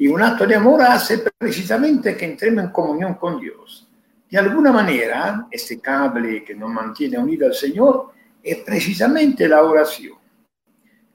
y 0.02 0.08
un 0.08 0.20
acto 0.20 0.48
de 0.48 0.56
amor 0.56 0.82
hace 0.82 1.24
precisamente 1.38 2.18
que 2.18 2.26
entremos 2.26 2.64
en 2.64 2.72
comunión 2.72 3.14
con 3.14 3.40
Dios. 3.40 3.88
De 4.28 4.36
alguna 4.36 4.72
manera, 4.72 5.46
este 5.52 5.80
cable 5.80 6.44
que 6.44 6.56
nos 6.56 6.72
mantiene 6.72 7.20
unidos 7.20 7.50
al 7.50 7.70
Señor 7.70 8.12
es 8.42 8.58
precisamente 8.66 9.48
la 9.48 9.62
oración, 9.62 10.18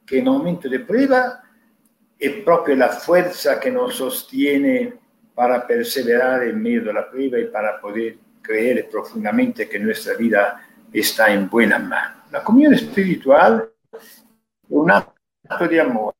que 0.06 0.20
en 0.20 0.26
momento 0.26 0.68
de 0.68 0.78
prueba 0.78 1.42
es 2.16 2.44
proprio 2.44 2.76
la 2.76 2.90
fuerza 2.90 3.58
que 3.58 3.72
nos 3.72 3.96
sostiene 3.96 4.94
para 5.34 5.66
perseverar 5.66 6.44
en 6.44 6.62
medio 6.62 6.84
de 6.84 6.92
la 6.92 7.10
prueba 7.10 7.40
y 7.40 7.46
para 7.46 7.80
poder 7.80 8.16
creer 8.46 8.88
profundamente 8.88 9.68
que 9.68 9.78
nuestra 9.78 10.14
vida 10.14 10.64
está 10.92 11.32
en 11.32 11.48
buena 11.48 11.78
mano. 11.78 12.22
La 12.30 12.42
comunión 12.42 12.74
espiritual 12.74 13.68
es 13.92 14.24
un 14.68 14.90
acto 14.90 15.68
de 15.68 15.80
amor, 15.80 16.14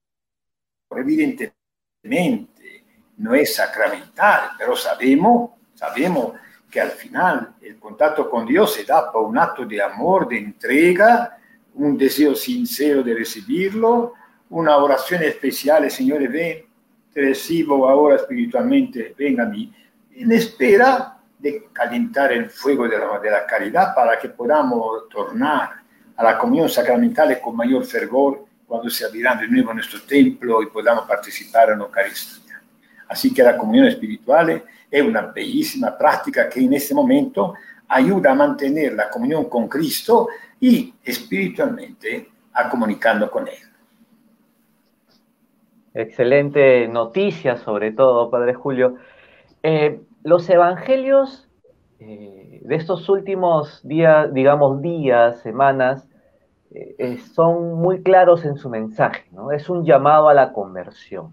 evidentemente 0.90 1.54
no 3.18 3.34
es 3.34 3.54
sacramental, 3.54 4.50
pero 4.58 4.76
sabemos, 4.76 5.50
sabemos 5.74 6.32
que 6.70 6.80
al 6.80 6.90
final 6.90 7.54
el 7.62 7.78
contacto 7.78 8.28
con 8.28 8.46
Dios 8.46 8.74
se 8.74 8.84
da 8.84 9.10
por 9.10 9.24
un 9.24 9.38
acto 9.38 9.64
de 9.64 9.80
amor, 9.80 10.28
de 10.28 10.38
entrega, 10.38 11.38
un 11.74 11.96
deseo 11.96 12.34
sincero 12.34 13.02
de 13.02 13.14
recibirlo, 13.14 14.14
una 14.50 14.76
oración 14.76 15.22
especial, 15.22 15.90
Señor, 15.90 16.28
ven, 16.28 16.64
te 17.12 17.20
recibo 17.20 17.88
ahora 17.88 18.16
espiritualmente, 18.16 19.14
ven 19.16 19.40
a 19.40 19.46
mí, 19.46 19.72
en 20.14 20.32
espera 20.32 21.15
de 21.38 21.68
calentar 21.72 22.32
el 22.32 22.50
fuego 22.50 22.88
de 22.88 22.98
la, 22.98 23.18
de 23.18 23.30
la 23.30 23.46
caridad 23.46 23.94
para 23.94 24.18
que 24.18 24.28
podamos 24.30 25.08
tornar 25.08 25.70
a 26.16 26.24
la 26.24 26.38
comunión 26.38 26.68
sacramental 26.68 27.38
con 27.40 27.56
mayor 27.56 27.84
fervor 27.84 28.44
cuando 28.66 28.90
se 28.90 29.04
abrirá 29.04 29.34
de 29.34 29.46
nuevo 29.48 29.72
nuestro 29.72 30.00
templo 30.02 30.62
y 30.62 30.66
podamos 30.66 31.06
participar 31.06 31.70
en 31.70 31.78
la 31.78 31.84
Eucaristía. 31.84 32.60
Así 33.08 33.32
que 33.32 33.42
la 33.42 33.56
comunión 33.56 33.86
espiritual 33.86 34.64
es 34.90 35.02
una 35.02 35.22
bellísima 35.22 35.96
práctica 35.96 36.48
que 36.48 36.60
en 36.60 36.72
este 36.72 36.94
momento 36.94 37.54
ayuda 37.88 38.32
a 38.32 38.34
mantener 38.34 38.94
la 38.94 39.08
comunión 39.08 39.48
con 39.48 39.68
Cristo 39.68 40.28
y 40.58 40.92
espiritualmente 41.04 42.30
a 42.52 42.68
comunicando 42.68 43.30
con 43.30 43.46
Él. 43.46 43.54
Excelente 45.94 46.88
noticia, 46.88 47.56
sobre 47.56 47.92
todo, 47.92 48.30
Padre 48.30 48.54
Julio. 48.54 48.96
Eh, 49.62 50.00
los 50.26 50.50
evangelios 50.50 51.48
eh, 52.00 52.60
de 52.64 52.74
estos 52.74 53.08
últimos 53.08 53.80
días, 53.86 54.34
digamos 54.34 54.82
días, 54.82 55.40
semanas, 55.42 56.08
eh, 56.72 57.18
son 57.32 57.74
muy 57.74 58.02
claros 58.02 58.44
en 58.44 58.56
su 58.56 58.68
mensaje, 58.68 59.28
¿no? 59.30 59.52
Es 59.52 59.70
un 59.70 59.84
llamado 59.84 60.28
a 60.28 60.34
la 60.34 60.52
conversión. 60.52 61.32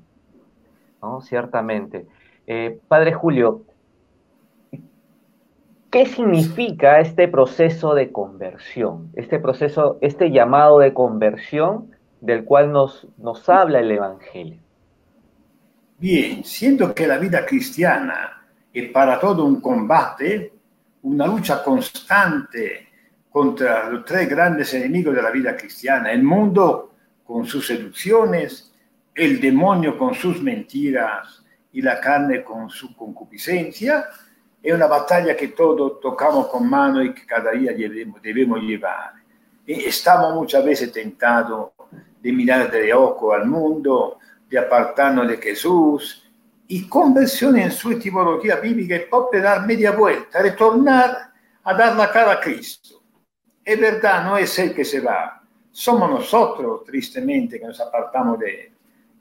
Ciertamente. 1.22 2.06
Eh, 2.46 2.80
padre 2.88 3.14
Julio, 3.14 3.64
¿qué 5.90 6.06
significa 6.06 7.00
este 7.00 7.28
proceso 7.28 7.96
de 7.96 8.12
conversión? 8.12 9.10
Este 9.16 9.40
proceso, 9.40 9.98
este 10.02 10.30
llamado 10.30 10.78
de 10.78 10.94
conversión 10.94 11.90
del 12.22 12.46
cual 12.46 12.72
nos, 12.72 13.08
nos 13.18 13.50
habla 13.50 13.80
el 13.80 13.90
Evangelio. 13.90 14.60
Bien, 15.98 16.44
siendo 16.44 16.94
que 16.94 17.08
la 17.08 17.18
vida 17.18 17.44
cristiana 17.46 18.43
es 18.74 18.90
para 18.90 19.20
todo 19.20 19.46
un 19.46 19.62
combate, 19.62 20.52
una 21.04 21.28
lucha 21.28 21.64
constante 21.64 22.90
contra 23.30 23.90
los 23.90 24.04
tres 24.04 24.28
grandes 24.28 24.74
enemigos 24.74 25.16
de 25.16 25.22
la 25.22 25.32
vida 25.32 25.56
cristiana, 25.56 26.12
el 26.12 26.24
mundo 26.24 26.94
con 27.24 27.46
sus 27.46 27.68
seducciones, 27.68 28.74
el 29.14 29.40
demonio 29.40 29.98
con 29.98 30.14
sus 30.14 30.42
mentiras 30.42 31.44
y 31.72 31.82
la 31.82 32.00
carne 32.00 32.44
con 32.44 32.70
su 32.70 32.96
concupiscencia, 32.96 34.06
es 34.62 34.74
una 34.74 34.88
batalla 34.88 35.36
que 35.36 35.50
todos 35.50 36.00
tocamos 36.00 36.48
con 36.48 36.70
mano 36.70 37.04
y 37.04 37.14
que 37.14 37.26
cada 37.26 37.52
día 37.52 37.74
debemos, 37.74 38.22
debemos 38.22 38.62
llevar. 38.62 39.14
estamos 39.68 40.34
muchas 40.34 40.64
veces 40.64 40.92
tentados 40.92 41.72
de 42.22 42.32
mirar 42.32 42.72
de 42.72 42.94
ojo 42.94 43.34
al 43.34 43.46
mundo, 43.46 44.20
de 44.50 44.58
apartarnos 44.58 45.28
de 45.28 45.38
Jesús, 45.38 46.23
y 46.74 46.88
conversión 46.88 47.56
en 47.60 47.72
su 47.72 47.92
etimología 47.92 48.56
bíblica 48.56 48.96
proprio 49.08 49.44
dar 49.44 49.64
media 49.64 49.92
vuelta, 49.92 50.42
retornar 50.42 51.32
a 51.64 51.74
dar 51.76 51.96
la 51.96 52.12
cara 52.12 52.32
a 52.32 52.40
Cristo. 52.40 53.04
Es 53.64 53.80
verdad, 53.80 54.26
no 54.26 54.38
es 54.38 54.58
Él 54.58 54.74
que 54.74 54.84
se 54.84 55.00
va, 55.00 55.40
somos 55.72 56.10
nosotros, 56.10 56.84
tristemente, 56.84 57.60
que 57.60 57.68
nos 57.68 57.80
apartamos 57.80 58.40
de 58.40 58.62
Él. 58.62 58.72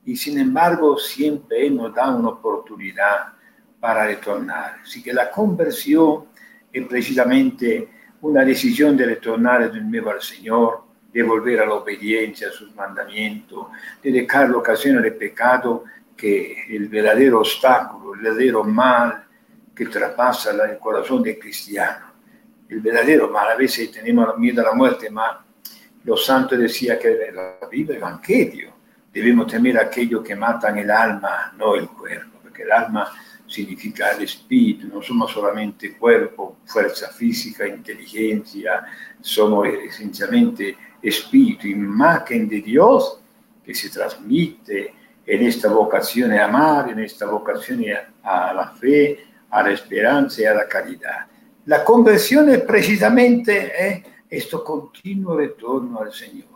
Y 0.07 0.17
sin 0.17 0.39
embargo, 0.39 0.97
siempre 0.97 1.67
Él 1.67 1.77
nos 1.77 1.95
da 1.95 2.09
una 2.09 2.31
oportunidad 2.31 3.35
para 3.79 4.07
retornar. 4.07 4.79
Así 4.83 5.03
que 5.03 5.13
la 5.13 5.31
conversión 5.31 6.29
es 6.73 6.87
precisamente 6.87 7.87
una 8.23 8.47
decisión 8.47 8.97
de 8.97 9.05
retornar 9.05 9.71
de 9.71 9.79
nuevo 9.79 10.09
al 10.09 10.23
Señor, 10.23 10.85
de 11.13 11.23
volver 11.23 11.61
a 11.61 11.67
la 11.67 11.75
obediencia 11.75 12.49
a 12.49 12.53
sus 12.53 12.75
mandamientos, 12.75 13.67
de 14.03 14.11
dejar 14.11 14.49
la 14.49 14.57
ocasión 14.57 15.03
del 15.03 15.17
pecado, 15.17 15.85
que 16.23 16.67
el 16.69 16.87
verdadero 16.87 17.41
obstáculo, 17.41 18.15
el 18.15 18.21
verdadero 18.21 18.63
mal 18.63 19.25
que 19.75 19.87
traspasa 19.87 20.53
el 20.53 20.79
corazón 20.79 21.21
del 21.21 21.37
cristiano. 21.37 22.13
El 22.69 22.81
verdadero 22.81 23.29
mal, 23.29 23.51
a 23.51 23.57
veces 23.57 23.91
tenemos 23.91 24.39
miedo 24.39 24.63
a 24.63 24.67
la 24.67 24.73
muerte, 24.73 25.11
ma 25.11 25.45
los 26.05 26.25
santos 26.25 26.61
decían 26.61 26.97
que 27.01 27.33
la 27.33 27.67
Biblia 27.69 27.97
es 27.97 28.03
Evangelio. 28.03 28.73
Debemos 29.13 29.49
temer 29.49 29.77
a 29.79 29.83
aquellos 29.83 30.23
que 30.23 30.37
matan 30.37 30.79
el 30.79 30.93
alma, 30.93 31.53
no 31.59 31.75
el 31.75 31.89
cuerpo, 31.89 32.39
porque 32.41 32.63
el 32.63 32.71
alma 32.71 33.13
significa 33.45 34.13
el 34.13 34.23
espíritu, 34.23 34.87
no 34.87 35.03
somos 35.03 35.33
solamente 35.33 35.97
cuerpo, 35.99 36.59
fuerza 36.65 37.09
física, 37.09 37.67
inteligencia, 37.67 38.85
somos 39.21 39.67
esencialmente 39.67 40.77
espíritu, 41.03 41.67
imagen 41.67 42.49
de 42.49 42.61
Dios 42.61 43.21
que 43.65 43.75
se 43.75 43.91
transmite 43.91 45.02
en 45.33 45.47
esta 45.47 45.69
vocación 45.69 46.31
a 46.33 46.45
amar, 46.45 46.91
en 46.91 46.99
esta 46.99 47.25
vocación 47.25 47.83
a 48.23 48.53
la 48.53 48.69
fe, 48.69 49.25
a 49.49 49.63
la 49.63 49.71
esperanza 49.73 50.43
y 50.43 50.45
a 50.45 50.53
la 50.53 50.69
caridad. 50.69 51.27
La 51.65 51.83
conversión 51.83 52.51
es 52.51 52.61
precisamente 52.61 53.73
eh, 53.79 54.05
este 54.29 54.59
continuo 54.63 55.39
retorno 55.39 56.03
al 56.03 56.13
Señor. 56.13 56.49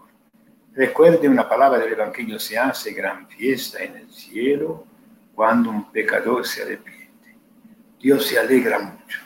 Recuerde 0.75 1.26
una 1.26 1.49
palabra 1.49 1.78
del 1.78 1.95
Evangelio, 1.95 2.38
se 2.38 2.59
hace 2.59 2.92
gran 2.92 3.26
fiesta 3.28 3.83
en 3.83 3.97
el 3.97 4.11
cielo 4.12 4.85
cuando 5.35 5.71
un 5.71 5.90
pecador 5.90 6.47
se 6.47 6.61
arrepiente. 6.61 7.35
Dios 7.99 8.26
se 8.26 8.38
alegra 8.38 8.78
mucho, 8.78 9.21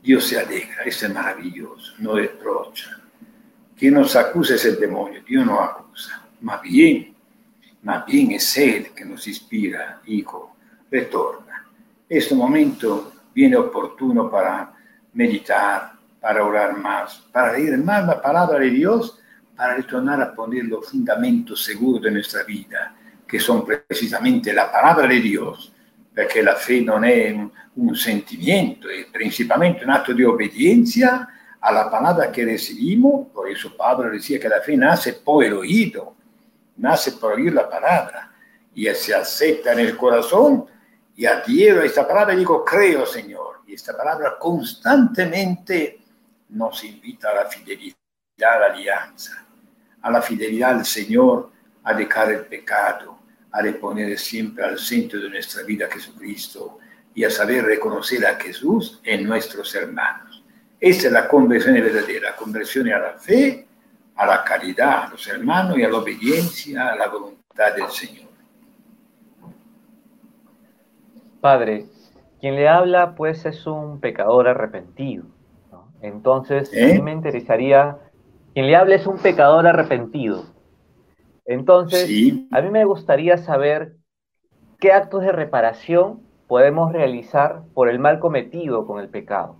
Dios 0.00 0.24
se 0.28 0.38
alegra, 0.38 0.84
eso 0.84 1.06
es 1.06 1.12
maravilloso, 1.12 1.92
no 1.98 2.14
reprocha. 2.14 3.02
Quien 3.76 3.94
nos 3.94 4.14
acusa 4.14 4.54
es 4.54 4.64
el 4.64 4.78
demonio, 4.78 5.24
Dios 5.26 5.44
no 5.44 5.60
acusa, 5.60 6.24
más 6.40 6.62
bien 6.62 7.15
más 7.86 8.04
bien 8.04 8.32
es 8.32 8.56
Él 8.56 8.88
que 8.92 9.04
nos 9.04 9.28
inspira, 9.28 10.00
hijo, 10.06 10.56
retorna. 10.90 11.64
Este 12.08 12.34
momento 12.34 13.12
viene 13.32 13.54
oportuno 13.54 14.28
para 14.28 14.74
meditar, 15.12 15.92
para 16.20 16.44
orar 16.44 16.76
más, 16.76 17.28
para 17.30 17.52
leer 17.52 17.78
más 17.78 18.04
la 18.04 18.20
palabra 18.20 18.58
de 18.58 18.70
Dios, 18.70 19.20
para 19.54 19.76
retornar 19.76 20.20
a 20.20 20.34
poner 20.34 20.64
los 20.64 20.90
fundamentos 20.90 21.62
seguros 21.62 22.02
de 22.02 22.10
nuestra 22.10 22.42
vida, 22.42 22.92
que 23.24 23.38
son 23.38 23.64
precisamente 23.64 24.52
la 24.52 24.70
palabra 24.70 25.06
de 25.06 25.20
Dios, 25.20 25.72
porque 26.12 26.42
la 26.42 26.56
fe 26.56 26.82
no 26.82 27.02
es 27.04 27.34
un, 27.34 27.52
un 27.76 27.94
sentimiento, 27.94 28.90
es 28.90 29.06
principalmente 29.12 29.84
un 29.84 29.92
acto 29.92 30.12
de 30.12 30.26
obediencia 30.26 31.28
a 31.60 31.72
la 31.72 31.88
palabra 31.88 32.32
que 32.32 32.44
recibimos, 32.44 33.28
por 33.28 33.48
eso 33.48 33.76
Pablo 33.76 34.10
decía 34.10 34.40
que 34.40 34.48
la 34.48 34.60
fe 34.60 34.76
nace 34.76 35.12
por 35.12 35.44
el 35.44 35.52
oído, 35.52 36.16
nace 36.76 37.12
por 37.12 37.34
oír 37.34 37.52
la 37.52 37.68
palabra 37.68 38.32
y 38.74 38.86
se 38.94 39.14
acepta 39.14 39.72
en 39.72 39.80
el 39.80 39.96
corazón 39.96 40.66
y 41.14 41.24
adhiero 41.24 41.80
a 41.80 41.84
esta 41.84 42.06
palabra 42.06 42.34
y 42.34 42.38
digo, 42.38 42.64
creo, 42.64 43.06
Señor. 43.06 43.62
Y 43.66 43.74
esta 43.74 43.96
palabra 43.96 44.36
constantemente 44.38 46.00
nos 46.50 46.84
invita 46.84 47.30
a 47.30 47.34
la 47.34 47.44
fidelidad 47.46 47.96
a 48.42 48.58
la 48.58 48.66
alianza, 48.66 49.46
a 50.02 50.10
la 50.10 50.20
fidelidad 50.20 50.76
al 50.78 50.84
Señor, 50.84 51.50
a 51.82 51.94
dejar 51.94 52.32
el 52.32 52.44
pecado, 52.46 53.18
a 53.50 53.62
poner 53.80 54.18
siempre 54.18 54.64
al 54.64 54.78
centro 54.78 55.18
de 55.20 55.30
nuestra 55.30 55.62
vida 55.62 55.86
a 55.86 55.90
Jesucristo 55.90 56.78
y 57.14 57.24
a 57.24 57.30
saber 57.30 57.64
reconocer 57.64 58.26
a 58.26 58.38
Jesús 58.38 59.00
en 59.02 59.24
nuestros 59.24 59.74
hermanos. 59.74 60.44
Esta 60.78 61.06
es 61.06 61.12
la 61.12 61.26
conversión 61.26 61.74
verdadera, 61.74 62.36
conversión 62.36 62.92
a 62.92 62.98
la 62.98 63.12
fe 63.14 63.65
a 64.16 64.26
la 64.26 64.44
caridad, 64.44 65.04
a 65.04 65.08
los 65.10 65.26
hermanos 65.28 65.78
y 65.78 65.84
a 65.84 65.88
la 65.88 65.98
obediencia 65.98 66.88
a 66.88 66.96
la 66.96 67.08
voluntad 67.08 67.74
del 67.74 67.88
Señor. 67.88 68.26
Padre, 71.40 71.86
quien 72.40 72.56
le 72.56 72.68
habla 72.68 73.14
pues 73.14 73.44
es 73.46 73.66
un 73.66 74.00
pecador 74.00 74.48
arrepentido. 74.48 75.24
Entonces, 76.00 76.70
a 76.72 76.86
mí 76.86 76.92
¿Eh? 76.92 77.02
me 77.02 77.12
interesaría, 77.12 77.98
quien 78.54 78.66
le 78.66 78.76
habla 78.76 78.96
es 78.96 79.06
un 79.06 79.18
pecador 79.18 79.66
arrepentido. 79.66 80.44
Entonces, 81.44 82.04
a 82.50 82.60
mí 82.60 82.70
me 82.70 82.84
gustaría 82.84 83.38
saber 83.38 83.96
qué 84.80 84.92
actos 84.92 85.22
de 85.22 85.32
reparación 85.32 86.20
podemos 86.48 86.92
realizar 86.92 87.62
por 87.74 87.88
el 87.88 87.98
mal 87.98 88.18
cometido 88.18 88.86
con 88.86 89.00
el 89.00 89.08
pecado. 89.08 89.56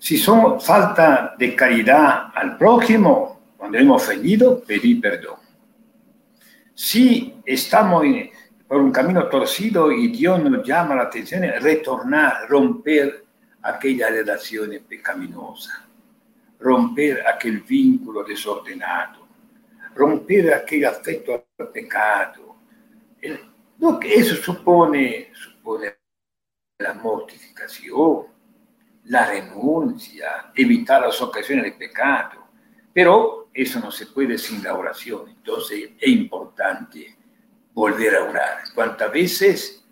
Si 0.00 0.16
son 0.16 0.58
falta 0.60 1.34
de 1.38 1.54
caridad 1.54 2.32
al 2.34 2.56
prójimo, 2.56 3.52
cuando 3.56 3.76
hemos 3.76 4.02
ofendido, 4.02 4.60
pedir 4.64 4.98
perdón. 4.98 5.36
Si 6.74 7.34
estamos 7.44 8.06
por 8.66 8.80
un 8.80 8.90
camino 8.90 9.28
torcido 9.28 9.92
y 9.92 10.08
Dios 10.08 10.42
nos 10.42 10.66
llama 10.66 10.94
la 10.94 11.02
atención, 11.02 11.42
retornar, 11.60 12.48
romper 12.48 13.26
aquella 13.60 14.08
relación 14.08 14.70
pecaminosa, 14.88 15.86
romper 16.58 17.22
aquel 17.26 17.60
vínculo 17.60 18.24
desordenado, 18.24 19.28
romper 19.94 20.54
aquel 20.54 20.86
afecto 20.86 21.44
al 21.58 21.68
pecado. 21.68 22.56
Eso 23.20 24.36
supone, 24.36 25.28
supone 25.34 25.94
la 26.78 26.94
mortificación, 26.94 28.29
la 29.04 29.26
renuncia, 29.26 30.52
evitar 30.54 31.02
las 31.02 31.20
ocasiones 31.20 31.64
de 31.64 31.72
pecado. 31.72 32.48
Pero 32.92 33.48
eso 33.52 33.80
no 33.80 33.90
se 33.90 34.06
puede 34.06 34.38
sin 34.38 34.62
la 34.62 34.74
oración. 34.74 35.28
Entonces 35.28 35.90
es 35.98 36.08
importante 36.08 37.16
volver 37.72 38.16
a 38.16 38.24
orar. 38.24 38.58
¿Cuántas 38.74 39.12
veces 39.12 39.84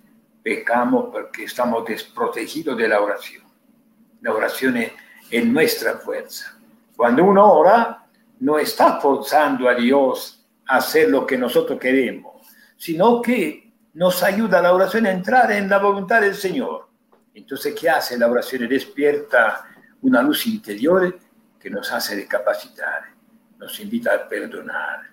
pecamos 0.42 1.06
porque 1.12 1.44
estamos 1.44 1.84
desprotegidos 1.84 2.76
de 2.76 2.88
la 2.88 3.00
oración? 3.00 3.44
La 4.20 4.32
oración 4.32 4.76
es, 4.76 4.92
nuestra 5.44 5.98
fuerza. 5.98 6.58
Cuando 6.96 7.24
uno 7.24 7.52
ora, 7.52 8.06
no 8.40 8.58
está 8.58 8.98
forzando 8.98 9.68
a 9.68 9.74
Dios 9.74 10.46
a 10.66 10.76
hacer 10.76 11.10
lo 11.10 11.26
que 11.26 11.36
nosotros 11.36 11.78
queremos, 11.78 12.46
sino 12.76 13.20
que 13.20 13.72
nos 13.92 14.22
ayuda 14.22 14.62
la 14.62 14.72
oración 14.72 15.06
a 15.06 15.10
entrar 15.10 15.52
en 15.52 15.68
la 15.68 15.78
voluntad 15.78 16.22
del 16.22 16.34
Señor. 16.34 16.87
Entonces, 17.38 17.74
¿qué 17.78 17.88
hace 17.88 18.18
la 18.18 18.28
oración? 18.28 18.68
Despierta 18.68 19.64
una 20.02 20.22
luz 20.22 20.46
interior 20.46 21.18
que 21.58 21.70
nos 21.70 21.90
hace 21.92 22.16
recapacitar, 22.16 23.04
nos 23.58 23.78
invita 23.78 24.12
a 24.12 24.28
perdonar, 24.28 25.10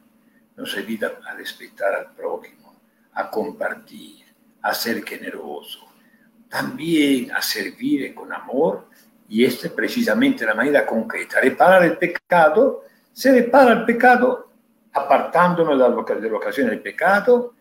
nos 0.55 0.75
invita 0.75 1.19
a 1.23 1.35
respetar 1.35 1.93
al 1.93 2.11
prójimo, 2.13 2.75
a 3.13 3.29
compartir, 3.29 4.25
a 4.61 4.73
ser 4.73 5.03
generoso, 5.03 5.87
también 6.49 7.31
a 7.31 7.41
servir 7.43 8.15
con 8.15 8.33
amor. 8.33 8.89
Y 9.29 9.45
esta 9.45 9.67
es 9.67 9.73
precisamente 9.73 10.45
la 10.45 10.55
manera 10.55 10.85
concreta. 10.85 11.39
Reparar 11.39 11.83
el 11.83 11.97
pecado, 11.97 12.85
se 13.13 13.31
repara 13.31 13.71
el 13.73 13.85
pecado 13.85 14.51
apartándonos 14.93 15.77
de 15.77 16.29
la 16.29 16.37
ocasión 16.37 16.69
del 16.69 16.81
pecado, 16.81 17.53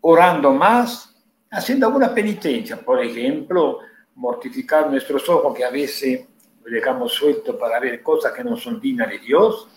orando 0.00 0.52
más, 0.52 1.13
haciendo 1.54 1.86
alguna 1.86 2.12
penitencia, 2.12 2.76
por 2.76 3.02
ejemplo, 3.02 3.78
mortificar 4.16 4.90
nuestros 4.90 5.28
ojos 5.28 5.56
que 5.56 5.64
a 5.64 5.70
veces 5.70 6.26
dejamos 6.64 7.12
suelto 7.12 7.58
para 7.58 7.78
ver 7.78 8.02
cosas 8.02 8.32
que 8.32 8.42
no 8.42 8.56
son 8.56 8.80
dignas 8.80 9.08
de 9.08 9.18
Dios, 9.20 9.68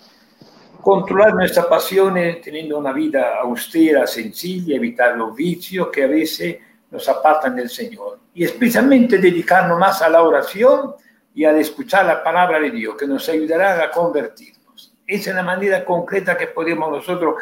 controlar 0.82 1.36
nuestras 1.36 1.68
pasiones 1.68 2.42
teniendo 2.42 2.78
una 2.78 2.94
vida 2.94 3.36
austera, 3.42 4.08
sencilla, 4.08 4.76
evitar 4.76 5.16
los 5.18 5.36
vicios 5.36 5.90
que 5.90 6.04
a 6.04 6.08
veces 6.08 6.58
nos 6.90 7.08
apartan 7.10 7.56
del 7.56 7.70
Señor 7.70 8.20
y 8.34 8.44
especialmente 8.44 9.18
dedicarnos 9.18 9.78
más 9.78 10.02
a 10.02 10.10
la 10.10 10.24
oración 10.24 10.96
y 11.36 11.46
a 11.46 11.56
escuchar 11.58 12.06
la 12.06 12.24
palabra 12.24 12.60
de 12.60 12.72
Dios 12.72 12.96
que 12.96 13.06
nos 13.06 13.28
ayudará 13.30 13.84
a 13.84 13.92
convertirnos. 13.92 14.96
Esa 15.06 15.30
es 15.30 15.36
la 15.36 15.44
manera 15.44 15.86
concreta 15.86 16.38
que 16.38 16.48
podemos 16.48 16.90
nosotros, 16.90 17.36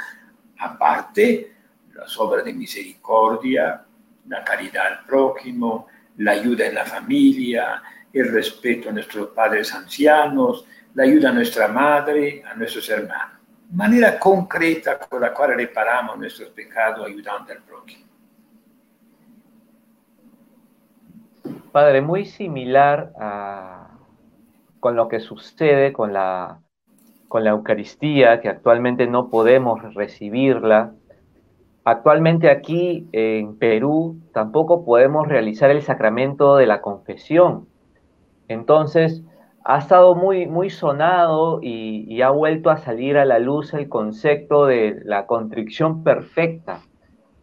aparte, 0.58 1.54
las 1.94 2.18
obras 2.20 2.44
de 2.44 2.54
misericordia, 2.54 3.85
la 4.28 4.44
caridad 4.44 4.88
al 4.88 5.06
prójimo, 5.06 5.88
la 6.18 6.32
ayuda 6.32 6.68
en 6.68 6.76
la 6.76 6.86
familia, 6.86 7.82
el 8.12 8.32
respeto 8.32 8.90
a 8.90 8.92
nuestros 8.94 9.30
padres 9.30 9.74
ancianos, 9.74 10.66
la 10.94 11.04
ayuda 11.04 11.30
a 11.30 11.34
nuestra 11.34 11.68
madre, 11.68 12.44
a 12.44 12.54
nuestros 12.56 12.90
hermanos. 12.90 13.36
manera 13.72 14.18
concreta 14.20 15.00
con 15.00 15.20
la 15.22 15.34
cual 15.34 15.56
reparamos 15.56 16.18
nuestros 16.18 16.50
pecados 16.50 17.06
ayudando 17.06 17.52
al 17.52 17.62
prójimo. 17.64 18.06
Padre, 21.72 22.02
muy 22.02 22.26
similar 22.26 23.12
a, 23.20 23.90
con 24.80 24.96
lo 24.96 25.10
que 25.10 25.20
sucede 25.20 25.92
con 25.92 26.14
la, 26.14 26.62
con 27.28 27.44
la 27.44 27.50
Eucaristía, 27.50 28.40
que 28.40 28.48
actualmente 28.48 29.08
no 29.08 29.30
podemos 29.30 29.94
recibirla. 29.94 30.94
Actualmente 31.88 32.50
aquí 32.50 33.08
en 33.12 33.58
Perú 33.60 34.20
tampoco 34.34 34.84
podemos 34.84 35.28
realizar 35.28 35.70
el 35.70 35.84
sacramento 35.84 36.56
de 36.56 36.66
la 36.66 36.82
confesión. 36.82 37.68
Entonces, 38.48 39.22
ha 39.64 39.78
estado 39.78 40.16
muy, 40.16 40.48
muy 40.48 40.72
sonado 40.72 41.60
y, 41.62 42.22
ha 42.24 42.32
vuelto 42.32 42.72
a 42.72 42.78
salir 42.78 43.18
a 43.18 43.26
la 43.26 43.38
luz 43.38 43.72
el 43.76 43.88
concepto 43.88 44.66
de 44.66 45.00
la 45.06 45.28
contrición 45.28 46.04
perfecta. 46.04 46.82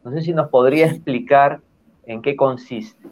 No 0.02 0.10
sé 0.10 0.22
si 0.22 0.32
nos 0.32 0.48
podría 0.48 0.86
explicar 0.86 1.60
en 2.04 2.20
qué 2.20 2.34
consiste. 2.34 3.08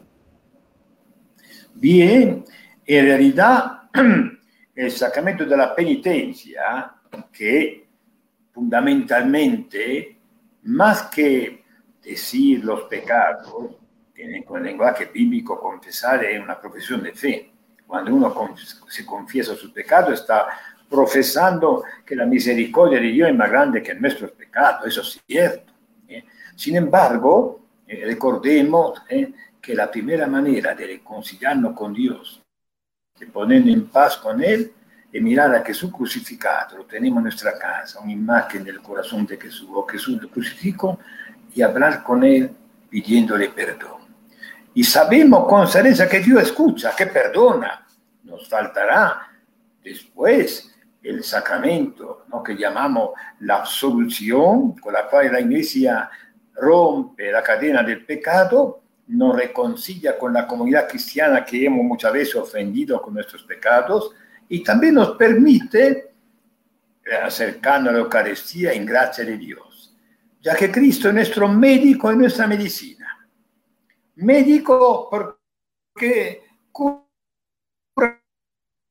Bien, 1.74 2.44
en 2.84 3.04
realidad 3.04 3.82
el 4.74 4.90
sacramento 4.90 5.44
de 5.44 5.56
la 5.56 5.76
penitencia, 5.76 6.92
que 7.32 7.86
fundamentalmente, 8.52 10.19
más 10.64 11.02
que 11.04 11.64
decir 12.02 12.64
los 12.64 12.82
pecados, 12.82 13.76
tiene 14.14 14.44
con 14.44 14.58
el 14.58 14.66
lenguaje 14.66 15.06
bíblico 15.06 15.58
confesar 15.58 16.24
es 16.24 16.42
una 16.42 16.60
profesión 16.60 17.02
de 17.02 17.12
fe 17.12 17.50
cuando 17.90 18.14
uno 18.14 18.54
se 18.88 19.04
confiesa 19.04 19.56
su 19.56 19.72
pecado, 19.72 20.12
está 20.12 20.46
profesando 20.88 21.82
que 22.06 22.14
la 22.14 22.24
misericordia 22.24 23.00
de 23.00 23.08
Dios 23.08 23.28
es 23.28 23.34
más 23.34 23.50
grande 23.50 23.82
que 23.82 23.96
nuestros 23.96 24.30
pecados, 24.30 24.86
eso 24.86 25.00
es 25.00 25.20
cierto. 25.26 25.72
¿eh? 26.06 26.24
Sin 26.54 26.76
embargo, 26.76 27.66
eh, 27.88 28.02
recordemos 28.04 29.02
¿eh? 29.08 29.32
que 29.60 29.74
la 29.74 29.90
primera 29.90 30.28
manera 30.28 30.72
de 30.72 30.86
reconciliarnos 30.86 31.74
con 31.74 31.92
Dios, 31.92 32.40
de 33.18 33.26
ponernos 33.26 33.74
en 33.74 33.88
paz 33.88 34.18
con 34.18 34.40
Él, 34.40 34.72
es 35.12 35.22
mirar 35.22 35.54
a 35.54 35.64
Jesús 35.64 35.92
crucificado, 35.92 36.78
lo 36.78 36.84
tenemos 36.84 37.18
en 37.18 37.24
nuestra 37.24 37.58
casa, 37.58 38.00
una 38.00 38.12
imagen 38.12 38.62
del 38.62 38.80
corazón 38.80 39.26
de 39.26 39.36
Jesús, 39.36 39.68
o 39.72 39.86
Jesús 39.86 40.20
lo 40.22 40.98
y 41.52 41.62
hablar 41.62 42.02
con 42.02 42.22
Él 42.22 42.50
pidiéndole 42.88 43.48
perdón. 43.48 44.00
Y 44.74 44.84
sabemos 44.84 45.48
con 45.48 45.66
certeza 45.66 46.08
que 46.08 46.20
Dios 46.20 46.42
escucha, 46.42 46.94
que 46.96 47.06
perdona. 47.06 47.86
Nos 48.22 48.48
faltará 48.48 49.28
después 49.82 50.72
el 51.02 51.24
sacramento, 51.24 52.24
¿no? 52.28 52.42
que 52.42 52.56
llamamos 52.56 53.10
la 53.40 53.56
absolución, 53.56 54.76
con 54.76 54.92
la 54.92 55.08
cual 55.08 55.32
la 55.32 55.40
iglesia 55.40 56.08
rompe 56.54 57.32
la 57.32 57.42
cadena 57.42 57.82
del 57.82 58.04
pecado, 58.04 58.82
nos 59.08 59.34
reconcilia 59.34 60.16
con 60.16 60.32
la 60.32 60.46
comunidad 60.46 60.88
cristiana 60.88 61.44
que 61.44 61.64
hemos 61.64 61.84
muchas 61.84 62.12
veces 62.12 62.36
ofendido 62.36 63.02
con 63.02 63.14
nuestros 63.14 63.42
pecados 63.42 64.12
y 64.50 64.62
también 64.62 64.94
nos 64.94 65.16
permite 65.16 66.12
acercarnos 67.24 67.88
a 67.88 67.92
la 67.92 67.98
Eucaristía 68.00 68.72
en 68.74 68.84
gracia 68.84 69.24
de 69.24 69.38
Dios, 69.38 69.96
ya 70.42 70.54
que 70.54 70.70
Cristo 70.70 71.08
es 71.08 71.14
nuestro 71.14 71.48
médico 71.48 72.12
y 72.12 72.16
nuestra 72.16 72.46
medicina 72.46 73.00
médico 74.20 75.08
porque 75.10 76.42
cura 76.70 77.06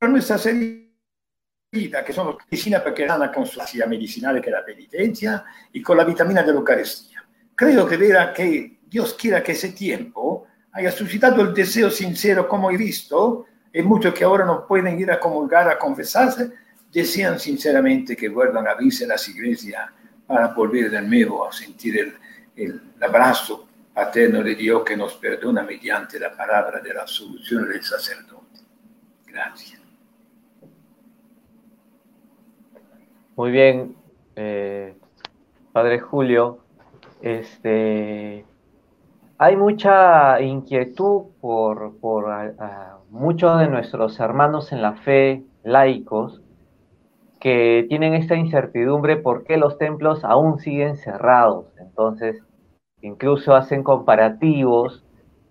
nuestras 0.02 0.46
heridas, 0.46 2.04
que 2.04 2.12
son 2.12 2.28
las 2.28 2.36
medicinas 2.50 2.82
porque 2.82 3.06
dan 3.06 3.32
con 3.32 3.46
su 3.46 3.60
medicinal 3.88 4.40
que 4.40 4.48
es 4.50 4.54
la 4.54 4.64
penitencia 4.64 5.44
y 5.72 5.82
con 5.82 5.96
la 5.96 6.04
vitamina 6.04 6.42
de 6.42 6.52
la 6.52 6.58
Eucaristía. 6.58 7.24
Creo 7.54 7.86
que 7.86 7.96
verá 7.96 8.32
que 8.32 8.80
Dios 8.86 9.14
quiera 9.14 9.42
que 9.42 9.52
ese 9.52 9.72
tiempo 9.72 10.46
haya 10.72 10.90
suscitado 10.90 11.42
el 11.42 11.54
deseo 11.54 11.90
sincero, 11.90 12.48
como 12.48 12.70
he 12.70 12.76
visto, 12.76 13.46
y 13.72 13.82
muchos 13.82 14.14
que 14.14 14.24
ahora 14.24 14.44
no 14.44 14.66
pueden 14.66 14.98
ir 14.98 15.10
a 15.10 15.20
comulgar, 15.20 15.68
a 15.68 15.78
confesarse, 15.78 16.52
desean 16.90 17.38
sinceramente 17.38 18.16
que 18.16 18.28
vuelvan 18.28 18.66
a 18.66 18.72
abrirse 18.72 19.06
las 19.06 19.28
iglesias 19.28 19.88
para 20.26 20.48
volver 20.48 20.90
de 20.90 21.02
nuevo 21.02 21.46
a 21.46 21.52
sentir 21.52 21.98
el, 21.98 22.14
el 22.56 22.80
abrazo 23.00 23.68
paterno 23.94 24.42
de 24.42 24.54
Dios 24.54 24.82
que 24.84 24.96
nos 24.96 25.14
perdona 25.14 25.62
mediante 25.62 26.18
la 26.18 26.34
palabra 26.36 26.80
de 26.80 26.94
la 26.94 27.02
absolución 27.02 27.68
del 27.68 27.82
sacerdote. 27.82 28.60
Gracias. 29.26 29.80
Muy 33.36 33.50
bien, 33.50 33.96
eh, 34.36 34.94
Padre 35.72 35.98
Julio. 36.00 36.64
Este, 37.22 38.44
hay 39.42 39.56
mucha 39.56 40.38
inquietud 40.42 41.28
por, 41.40 41.94
muchos 43.08 43.58
de 43.58 43.68
nuestros 43.68 44.20
hermanos 44.20 44.70
en 44.70 44.82
la 44.82 44.96
fe, 44.96 45.42
laicos, 45.64 46.42
que 47.40 47.86
tienen 47.88 48.12
esta 48.12 48.36
incertidumbre 48.36 49.16
por 49.16 49.44
qué 49.44 49.56
los 49.56 49.78
templos 49.78 50.24
aún 50.24 50.58
siguen 50.58 50.98
cerrados. 50.98 51.72
Entonces, 51.78 52.42
incluso 53.00 53.54
hacen 53.54 53.82
comparativos 53.82 55.06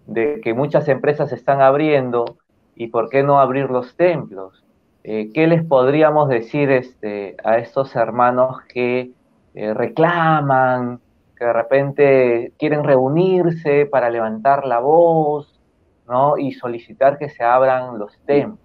de 0.05 0.39
que 0.43 0.53
muchas 0.53 0.87
empresas 0.87 1.31
están 1.31 1.59
abriendo 1.59 2.37
y 2.75 2.89
por 2.89 3.09
qué 3.09 3.23
no 3.23 3.39
abrir 3.39 3.71
los 3.71 3.95
templos. 3.95 4.63
Eh, 5.03 5.31
¿Qué 5.33 5.47
les 5.47 5.63
podríamos 5.63 6.29
decir 6.29 6.69
este, 6.69 7.37
a 7.43 7.57
estos 7.57 7.95
hermanos 7.95 8.61
que 8.71 9.13
eh, 9.55 9.73
reclaman, 9.73 10.99
que 11.39 11.45
de 11.45 11.53
repente 11.53 12.53
quieren 12.59 12.83
reunirse 12.83 13.85
para 13.85 14.09
levantar 14.09 14.65
la 14.65 14.79
voz 14.79 15.57
¿no? 16.05 16.37
y 16.37 16.51
solicitar 16.51 17.17
que 17.17 17.29
se 17.29 17.43
abran 17.43 17.97
los 17.97 18.19
templos? 18.25 18.59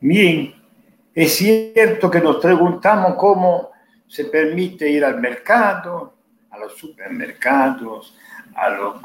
Bien, 0.00 0.52
es 1.14 1.36
cierto 1.36 2.10
que 2.10 2.20
nos 2.20 2.38
preguntamos 2.38 3.14
cómo 3.14 3.70
se 4.08 4.24
permite 4.24 4.90
ir 4.90 5.04
al 5.04 5.20
mercado, 5.20 6.14
a 6.50 6.58
los 6.58 6.76
supermercados, 6.76 8.18
a 8.56 8.68
los, 8.70 8.96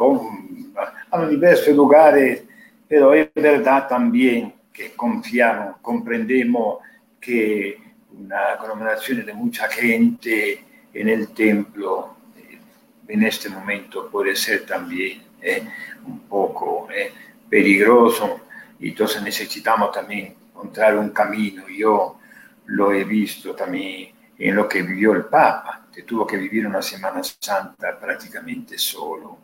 a 1.12 1.18
los 1.20 1.30
diversos 1.30 1.76
lugares, 1.76 2.44
pero 2.88 3.14
es 3.14 3.30
verdad 3.36 3.88
también 3.88 4.56
que 4.74 4.94
confiamos, 4.94 5.78
comprendemos 5.84 6.80
que 7.22 7.78
una 8.12 8.54
aglomeración 8.54 9.24
de 9.24 9.34
mucha 9.34 9.68
gente 9.68 10.67
en 10.98 11.10
el 11.10 11.30
templo 11.30 12.18
eh, 12.36 12.60
en 13.08 13.24
este 13.24 13.50
momento 13.50 14.10
puede 14.10 14.36
ser 14.36 14.66
también 14.66 15.24
eh, 15.42 15.64
un 16.06 16.22
poco 16.22 16.88
eh, 16.92 17.14
peligroso 17.50 18.42
y 18.80 18.90
entonces 18.90 19.22
necesitamos 19.22 19.92
también 19.92 20.36
encontrar 20.50 20.98
un 20.98 21.12
camino. 21.12 21.68
Yo 21.70 22.20
lo 22.66 22.92
he 22.92 23.04
visto 23.04 23.56
también 23.56 24.12
en 24.38 24.56
lo 24.56 24.68
que 24.68 24.82
vivió 24.82 25.14
el 25.14 25.26
Papa 25.26 25.88
que 25.94 26.04
tuvo 26.04 26.26
que 26.28 26.38
vivir 26.38 26.68
una 26.68 26.82
Semana 26.82 27.22
Santa 27.24 27.98
prácticamente 28.00 28.78
solo. 28.78 29.38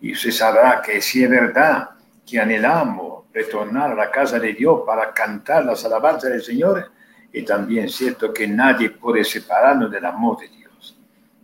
Y 0.00 0.12
usted 0.12 0.30
sabrá 0.30 0.80
que 0.80 1.00
si 1.00 1.24
es 1.24 1.30
verdad 1.30 1.90
que 2.24 2.38
anhelamos 2.38 3.24
retornar 3.32 3.92
a 3.92 3.94
la 3.94 4.10
casa 4.10 4.38
de 4.38 4.52
Dios 4.52 4.82
para 4.86 5.12
cantar 5.12 5.64
las 5.64 5.84
alabanzas 5.84 6.30
del 6.30 6.42
Señor, 6.42 6.92
es 7.32 7.44
también 7.44 7.88
cierto 7.88 8.32
que 8.32 8.46
nadie 8.46 8.90
puede 8.90 9.24
separarnos 9.24 9.90
del 9.90 10.04
amor 10.04 10.38
de 10.38 10.48
Dios. 10.48 10.96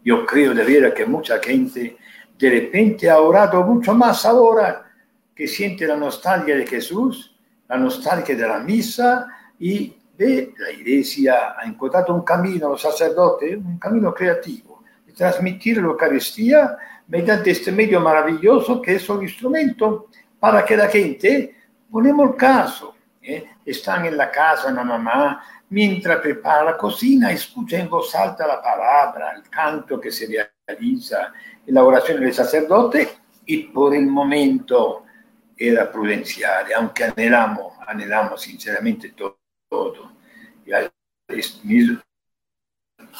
Yo 0.04 0.26
creo 0.26 0.54
de 0.54 0.64
verdad 0.64 0.94
que 0.94 1.06
mucha 1.06 1.38
gente 1.38 1.96
de 2.38 2.50
repente 2.50 3.10
ha 3.10 3.18
orado 3.20 3.62
mucho 3.62 3.94
más 3.94 4.24
ahora 4.24 4.84
que 5.34 5.46
siente 5.46 5.86
la 5.86 5.96
nostalgia 5.96 6.56
de 6.56 6.66
Jesús, 6.66 7.34
la 7.68 7.78
nostalgia 7.78 8.34
de 8.34 8.46
la 8.46 8.58
misa 8.58 9.26
y 9.58 9.94
ve 10.16 10.52
la 10.58 10.70
iglesia 10.72 11.54
ha 11.58 11.64
encontrato 11.64 12.14
un 12.14 12.22
camino, 12.22 12.70
los 12.70 12.82
sacerdotes, 12.82 13.56
un 13.56 13.78
camino 13.78 14.12
creativo, 14.12 14.82
de 15.06 15.12
transmitir 15.12 15.78
la 15.78 15.88
Eucaristía 15.88 16.76
mediante 17.06 17.50
este 17.50 17.72
medio 17.72 18.00
maravilloso 18.00 18.82
que 18.82 18.96
es 18.96 19.08
un 19.08 19.22
instrumento 19.22 20.08
para 20.38 20.64
que 20.64 20.76
la 20.76 20.88
gente, 20.88 21.54
ponemos 21.90 22.36
caso, 22.36 22.94
¿eh? 23.28 23.56
están 23.64 24.06
en 24.06 24.16
la 24.16 24.30
casa 24.30 24.70
la 24.70 24.84
mamá, 24.84 25.44
mientras 25.70 26.20
prepara 26.20 26.64
la 26.64 26.76
cocina, 26.76 27.30
escucha 27.30 27.78
en 27.78 27.88
voz 27.88 28.14
alta 28.14 28.46
la 28.46 28.62
palabra, 28.62 29.32
el 29.36 29.48
canto 29.48 30.00
que 30.00 30.10
se 30.10 30.26
realiza, 30.66 31.32
la 31.66 31.84
oración 31.84 32.20
del 32.20 32.32
sacerdote, 32.32 33.08
y 33.46 33.64
por 33.64 33.94
el 33.94 34.06
momento 34.06 35.04
era 35.56 35.90
prudencial, 35.90 36.66
aunque 36.76 37.04
anhelamos, 37.04 37.74
anhelamos 37.86 38.40
sinceramente 38.42 39.10
todo 39.10 39.38
todo. 39.68 40.12
Y 40.64 40.72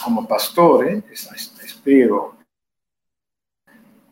como 0.02 0.26
pastor, 0.26 1.02
espero 1.10 2.37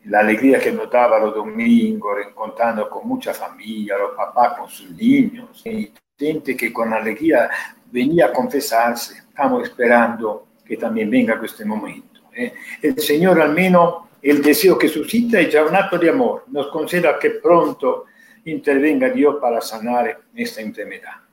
la 0.09 0.21
alegría 0.21 0.61
que 0.61 0.73
notaba 0.73 1.19
los 1.19 1.35
domingos, 1.35 2.19
encontrando 2.27 2.88
con 2.88 3.07
mucha 3.09 3.35
familia, 3.35 3.99
los 3.99 4.12
papás 4.16 4.59
con 4.59 4.69
sus 4.69 4.90
niños, 4.90 5.62
y 5.64 5.92
gente 6.16 6.57
que 6.57 6.73
con 6.73 6.92
alegría 6.92 7.51
venía 7.90 8.27
a 8.27 8.33
confesarse. 8.33 9.19
estamos 9.19 9.64
esperando 9.64 10.49
que 10.64 10.77
también 10.77 11.11
venga 11.11 11.40
este 11.42 11.64
momento. 11.64 12.21
¿eh? 12.35 12.55
El 12.83 12.99
Señor, 12.99 13.40
al 13.40 13.53
menos, 13.53 14.05
el 14.23 14.42
deseo 14.42 14.79
que 14.79 14.88
suscita 14.88 15.40
es 15.40 15.53
ya 15.53 15.64
un 15.64 15.75
acto 15.75 15.99
de 15.99 16.11
amor. 16.11 16.45
Nos 16.49 16.69
conceda 16.69 17.19
que 17.19 17.31
pronto 17.31 18.05
intervenga 18.45 19.09
Dios 19.11 19.37
para 19.40 19.61
sanar 19.61 20.21
esta 20.35 20.61
enfermedad. 20.61 21.25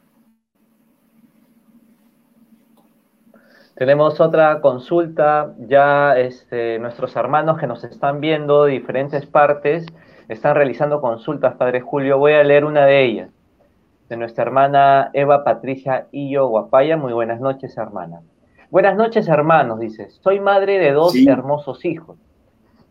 Tenemos 3.83 4.21
otra 4.21 4.61
consulta, 4.61 5.55
ya 5.59 6.17
este, 6.17 6.79
nuestros 6.79 7.17
hermanos 7.17 7.59
que 7.59 7.67
nos 7.67 7.83
están 7.83 8.21
viendo 8.21 8.63
de 8.63 8.71
diferentes 8.71 9.25
partes 9.25 9.85
están 10.29 10.55
realizando 10.55 11.01
consultas, 11.01 11.55
Padre 11.55 11.81
Julio. 11.81 12.17
Voy 12.17 12.31
a 12.31 12.45
leer 12.45 12.63
una 12.63 12.85
de 12.85 13.03
ellas, 13.03 13.29
de 14.07 14.15
nuestra 14.15 14.45
hermana 14.45 15.09
Eva 15.11 15.43
Patricia 15.43 16.07
Illo 16.13 16.47
Guapaya. 16.47 16.95
Muy 16.95 17.11
buenas 17.11 17.41
noches, 17.41 17.75
hermana. 17.77 18.21
Buenas 18.71 18.95
noches, 18.95 19.27
hermanos, 19.27 19.81
dice. 19.81 20.09
Soy 20.11 20.39
madre 20.39 20.79
de 20.79 20.93
dos 20.93 21.13
hermosos 21.17 21.83
hijos. 21.83 22.17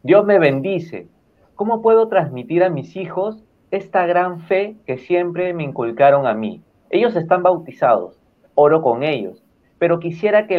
Dios 0.02 0.26
me 0.26 0.38
bendice. 0.38 1.08
¿Cómo 1.54 1.80
puedo 1.80 2.08
transmitir 2.08 2.62
a 2.64 2.68
mis 2.68 2.96
hijos 2.96 3.42
esta 3.70 4.04
gran 4.04 4.40
fe 4.40 4.76
que 4.84 4.98
siempre 4.98 5.54
me 5.54 5.62
inculcaron 5.62 6.26
a 6.26 6.34
mí? 6.34 6.60
Ellos 6.90 7.16
están 7.16 7.42
bautizados, 7.42 8.20
oro 8.54 8.82
con 8.82 9.02
ellos, 9.04 9.42
pero 9.82 9.98
quisiera 9.98 10.46
que, 10.46 10.58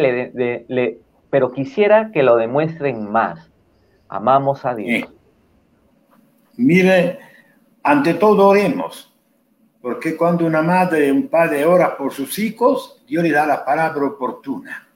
le, 0.68 0.98
pero 1.30 1.50
quisiera 1.50 2.10
que 2.12 2.22
lo 2.22 2.36
demuestren 2.36 3.10
más. 3.10 3.50
Amamos 4.06 4.66
a 4.66 4.74
Dios. 4.74 5.08
Mire, 6.58 7.20
ante 7.82 8.12
todo 8.12 8.48
oremos, 8.48 9.16
porque 9.80 10.14
cuando 10.14 10.44
una 10.44 10.60
madre 10.60 11.10
o 11.10 11.14
un 11.14 11.28
padre 11.28 11.64
ora 11.64 11.96
por 11.96 12.12
sus 12.12 12.38
hijos, 12.38 13.02
Dios 13.08 13.22
le 13.22 13.30
da 13.30 13.46
la 13.46 13.64
palabra 13.64 14.04
oportuna. 14.04 14.86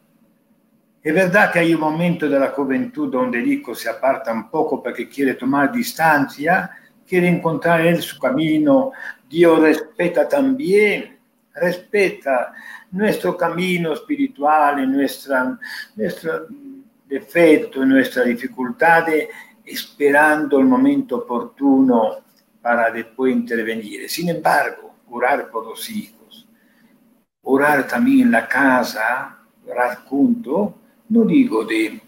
Es 1.02 1.14
verdad 1.14 1.50
que 1.50 1.60
hay 1.60 1.72
un 1.72 1.80
momento 1.80 2.28
de 2.28 2.38
la 2.38 2.48
juventud 2.48 3.10
donde 3.10 3.38
el 3.38 3.50
hijo 3.50 3.74
se 3.74 3.88
aparta 3.88 4.30
un 4.30 4.50
poco 4.50 4.82
porque 4.82 5.08
quiere 5.08 5.36
tomar 5.36 5.72
distancia, 5.72 6.70
quiere 7.08 7.28
encontrar 7.28 7.80
él 7.80 8.02
su 8.02 8.18
camino. 8.18 8.92
Dios 9.26 9.58
respeta 9.58 10.28
también, 10.28 11.17
respeta 11.60 12.52
nuestro 12.90 13.36
camino 13.36 13.92
espiritual, 13.92 14.90
nuestra, 14.90 15.58
nuestro 15.96 16.46
defecto, 17.06 17.84
nuestras 17.84 18.26
dificultades, 18.26 19.28
esperando 19.64 20.58
el 20.58 20.66
momento 20.66 21.18
oportuno 21.18 22.16
para 22.60 22.90
después 22.90 23.34
intervenir. 23.34 24.08
Sin 24.08 24.28
embargo, 24.28 24.96
orar 25.10 25.50
por 25.50 25.66
los 25.66 25.88
hijos, 25.90 26.46
orar 27.42 27.86
también 27.86 28.26
en 28.26 28.32
la 28.32 28.48
casa, 28.48 29.38
orar 29.66 30.04
junto, 30.04 30.74
no 31.08 31.24
digo 31.24 31.64
de 31.64 32.00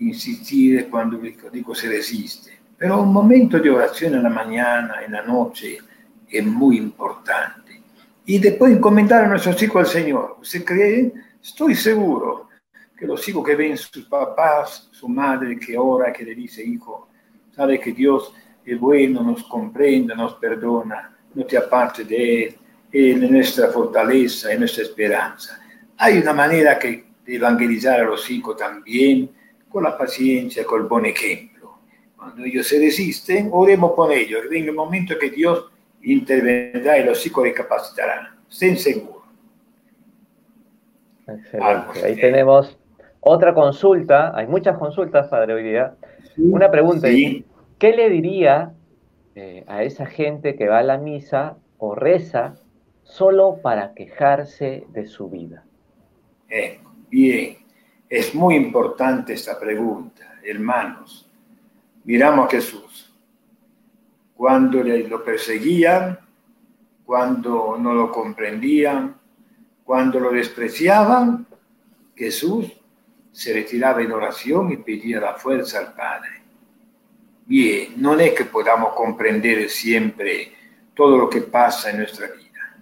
insistir 0.00 0.88
cuando 0.90 1.18
digo, 1.18 1.74
se 1.74 1.88
resiste, 1.88 2.58
pero 2.76 3.00
un 3.00 3.12
momento 3.12 3.58
de 3.58 3.70
oración 3.70 4.14
en 4.14 4.22
la 4.24 4.28
mañana, 4.28 5.02
en 5.04 5.12
la 5.12 5.22
noche, 5.22 5.78
es 6.28 6.44
muy 6.44 6.76
importante 6.78 7.63
y 8.26 8.38
después 8.38 8.72
encomendar 8.72 9.24
a 9.24 9.28
nuestros 9.28 9.62
hijos 9.62 9.86
al 9.86 10.02
Señor. 10.02 10.36
¿Usted 10.40 10.64
cree? 10.64 11.12
Estoy 11.42 11.74
seguro 11.74 12.48
que 12.96 13.06
los 13.06 13.26
hijos 13.28 13.44
que 13.44 13.54
ven 13.54 13.76
sus 13.76 14.06
papás, 14.06 14.88
su 14.92 15.08
madre 15.08 15.58
que 15.58 15.76
ora, 15.76 16.12
que 16.12 16.24
le 16.24 16.34
dice, 16.34 16.64
hijo, 16.64 17.08
sabe 17.54 17.78
que 17.78 17.92
Dios 17.92 18.32
es 18.64 18.78
bueno, 18.78 19.22
nos 19.22 19.44
comprende, 19.44 20.14
nos 20.14 20.34
perdona, 20.34 21.14
no 21.34 21.44
te 21.44 21.58
apartes 21.58 22.08
de 22.08 22.44
Él, 22.44 22.58
Él 22.92 23.24
es 23.24 23.30
nuestra 23.30 23.68
fortaleza, 23.68 24.52
es 24.52 24.58
nuestra 24.58 24.84
esperanza. 24.84 25.60
Hay 25.98 26.18
una 26.18 26.32
manera 26.32 26.78
que, 26.78 27.04
de 27.24 27.36
evangelizar 27.36 28.00
a 28.00 28.04
los 28.04 28.30
hijos 28.30 28.56
también, 28.56 29.30
con 29.68 29.84
la 29.84 29.98
paciencia, 29.98 30.64
con 30.64 30.82
el 30.82 30.88
buen 30.88 31.06
ejemplo. 31.06 31.78
Cuando 32.16 32.44
ellos 32.44 32.66
se 32.66 32.78
resisten, 32.78 33.50
oremos 33.52 33.92
por 33.92 34.12
ellos. 34.12 34.42
En 34.50 34.64
el 34.64 34.72
momento 34.72 35.18
que 35.18 35.30
Dios 35.30 35.70
intervendrá 36.04 36.98
y 36.98 37.04
los 37.04 37.24
hijos 37.26 37.44
recapacitarán. 37.44 38.28
Estén 38.50 38.76
seguros. 38.76 39.24
Excelente. 41.26 42.04
Ahí 42.04 42.16
tenemos 42.16 42.78
otra 43.20 43.54
consulta. 43.54 44.36
Hay 44.36 44.46
muchas 44.46 44.76
consultas, 44.78 45.28
Padre, 45.28 45.54
hoy 45.54 45.62
día. 45.64 45.94
Una 46.36 46.70
pregunta. 46.70 47.08
¿Qué 47.78 47.92
le 47.92 48.10
diría 48.10 48.72
eh, 49.34 49.64
a 49.66 49.82
esa 49.82 50.06
gente 50.06 50.56
que 50.56 50.68
va 50.68 50.78
a 50.78 50.82
la 50.82 50.98
misa 50.98 51.56
o 51.78 51.94
reza 51.94 52.54
solo 53.02 53.58
para 53.62 53.94
quejarse 53.94 54.84
de 54.88 55.06
su 55.06 55.28
vida? 55.28 55.64
Eh, 56.48 56.80
bien, 57.10 57.56
es 58.08 58.34
muy 58.34 58.54
importante 58.54 59.32
esta 59.32 59.58
pregunta, 59.58 60.38
hermanos. 60.44 61.28
Miramos 62.04 62.46
a 62.46 62.50
Jesús 62.50 63.03
cuando 64.36 64.82
lo 64.82 65.24
perseguían, 65.24 66.18
cuando 67.04 67.76
no 67.78 67.94
lo 67.94 68.10
comprendían, 68.10 69.14
cuando 69.84 70.18
lo 70.18 70.32
despreciaban, 70.32 71.46
Jesús 72.16 72.72
se 73.30 73.52
retiraba 73.52 74.02
en 74.02 74.12
oración 74.12 74.72
y 74.72 74.78
pedía 74.78 75.20
la 75.20 75.34
fuerza 75.34 75.78
al 75.78 75.94
Padre. 75.94 76.42
Bien, 77.46 77.94
no 77.96 78.18
es 78.18 78.32
que 78.32 78.44
podamos 78.44 78.94
comprender 78.94 79.68
siempre 79.68 80.52
todo 80.94 81.18
lo 81.18 81.28
que 81.28 81.42
pasa 81.42 81.90
en 81.90 81.98
nuestra 81.98 82.28
vida. 82.28 82.76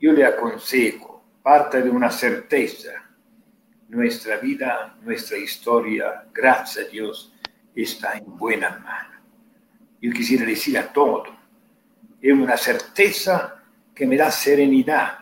Yo 0.00 0.12
le 0.12 0.24
aconsejo, 0.24 1.22
parte 1.42 1.82
de 1.82 1.90
una 1.90 2.10
certeza, 2.10 2.90
nuestra 3.88 4.36
vida, 4.36 4.96
nuestra 5.02 5.36
historia, 5.36 6.24
gracias 6.32 6.86
a 6.86 6.90
Dios, 6.90 7.34
está 7.74 8.16
en 8.16 8.36
buenas 8.36 8.80
manos 8.80 9.17
yo 10.00 10.12
quisiera 10.12 10.44
decir 10.44 10.78
a 10.78 10.92
todo. 10.92 11.24
Es 12.20 12.32
una 12.32 12.56
certeza 12.56 13.62
que 13.94 14.06
me 14.06 14.16
da 14.16 14.30
serenidad. 14.30 15.18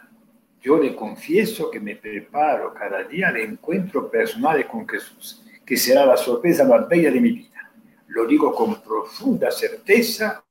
Yo 0.61 0.79
le 0.79 0.95
confieso 0.95 1.71
que 1.71 1.81
me 1.81 1.97
preparo 1.97 2.75
cada 2.75 3.05
día 3.05 3.29
al 3.29 3.37
encuentro 3.39 4.11
personal 4.11 4.67
con 4.67 4.87
Jesús, 4.89 5.43
que 5.65 5.77
será 5.77 6.05
la 6.05 6.17
sorpresa 6.17 6.65
más 6.65 6.89
bella 6.89 7.11
de 7.11 7.21
mi 7.21 7.33
vida. 7.33 7.71
Lo 8.09 8.27
digo 8.27 8.55
con 8.55 8.83
profunda 8.83 9.51
certeza 9.51 10.43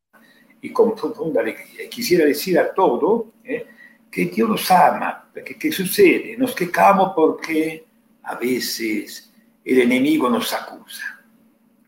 y 0.61 0.69
con 0.71 0.95
profunda 0.95 1.41
alegría. 1.41 1.89
Quisiera 1.89 2.25
decir 2.25 2.57
a 2.59 2.73
todo 2.73 3.33
eh, 3.43 3.67
que 4.09 4.25
Dios 4.25 4.49
los 4.49 4.71
ama, 4.71 5.29
porque 5.33 5.57
¿qué 5.57 5.71
sucede? 5.71 6.35
Nos 6.37 6.55
quejamos 6.55 7.13
porque 7.15 7.85
a 8.23 8.35
veces 8.35 9.31
el 9.63 9.81
enemigo 9.81 10.29
nos 10.29 10.53
acusa 10.53 11.15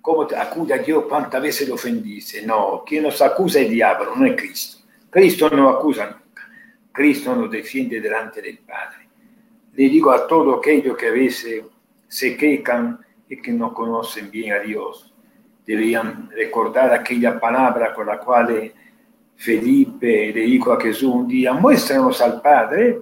¿Cómo 0.08 0.26
te 0.26 0.38
acude 0.38 0.74
a 0.74 0.78
Dios 0.78 1.04
cuántas 1.04 1.42
veces 1.42 1.68
lo 1.68 1.76
ofendiste? 1.76 2.42
No, 2.46 2.82
quien 2.88 3.04
nos 3.04 3.22
acusa 3.22 3.60
es 3.60 3.66
el 3.66 3.74
diablo, 3.74 4.16
no 4.16 4.26
es 4.26 4.38
Cristo. 4.38 4.78
Cristo 5.10 5.50
no 5.50 5.68
acusa 5.68 6.06
nunca. 6.06 6.48
Cristo 6.94 7.36
nos 7.36 7.52
defiende 7.52 8.00
delante 8.00 8.42
del 8.42 8.60
Padre. 8.60 9.10
Le 9.74 9.90
digo 9.90 10.12
a 10.12 10.26
todos 10.26 10.60
aquellos 10.60 10.96
que 10.96 11.08
a 11.08 11.12
veces 11.12 11.62
se 12.08 12.38
quejan 12.38 12.98
y 13.28 13.42
que 13.42 13.52
no 13.52 13.74
conocen 13.74 14.32
bien 14.32 14.54
a 14.54 14.60
Dios, 14.60 15.14
deberían 15.66 16.30
recordar 16.32 16.94
aquella 16.94 17.38
palabra 17.38 17.94
con 17.94 18.08
la 18.08 18.18
cual 18.18 18.72
Felipe 19.36 20.32
le 20.34 20.42
dijo 20.42 20.72
a 20.72 20.80
Jesús 20.80 21.14
un 21.14 21.28
día, 21.28 21.52
muéstranos 21.52 22.22
al 22.22 22.42
Padre. 22.42 23.02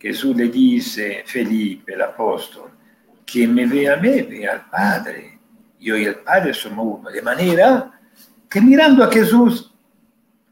Jesús 0.00 0.34
le 0.34 0.48
dice, 0.48 1.22
Felipe, 1.24 1.94
el 1.94 2.02
apóstol, 2.02 2.72
quien 3.24 3.54
me 3.54 3.66
ve 3.66 3.88
a 3.88 3.98
mí, 3.98 4.22
ve 4.22 4.48
al 4.48 4.68
Padre 4.68 5.29
yo 5.80 5.96
y 5.96 6.04
el 6.04 6.16
Padre 6.16 6.54
somos 6.54 7.00
uno. 7.00 7.10
De 7.10 7.22
manera 7.22 7.98
que 8.48 8.60
mirando 8.60 9.02
a 9.02 9.10
Jesús, 9.10 9.74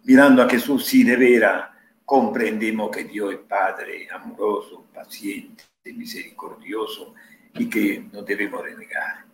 mirando 0.05 0.43
a 0.43 0.49
Jesús, 0.49 0.87
sí 0.87 1.05
de 1.05 1.17
vera 1.17 1.75
comprendemos 2.05 2.91
que 2.91 3.05
Dios 3.05 3.35
es 3.35 3.41
Padre 3.41 4.09
amoroso, 4.11 4.87
paciente, 4.93 5.65
misericordioso 5.85 7.15
y 7.55 7.69
que 7.69 8.07
no 8.13 8.23
debemos 8.23 8.63
renegar. 8.65 9.25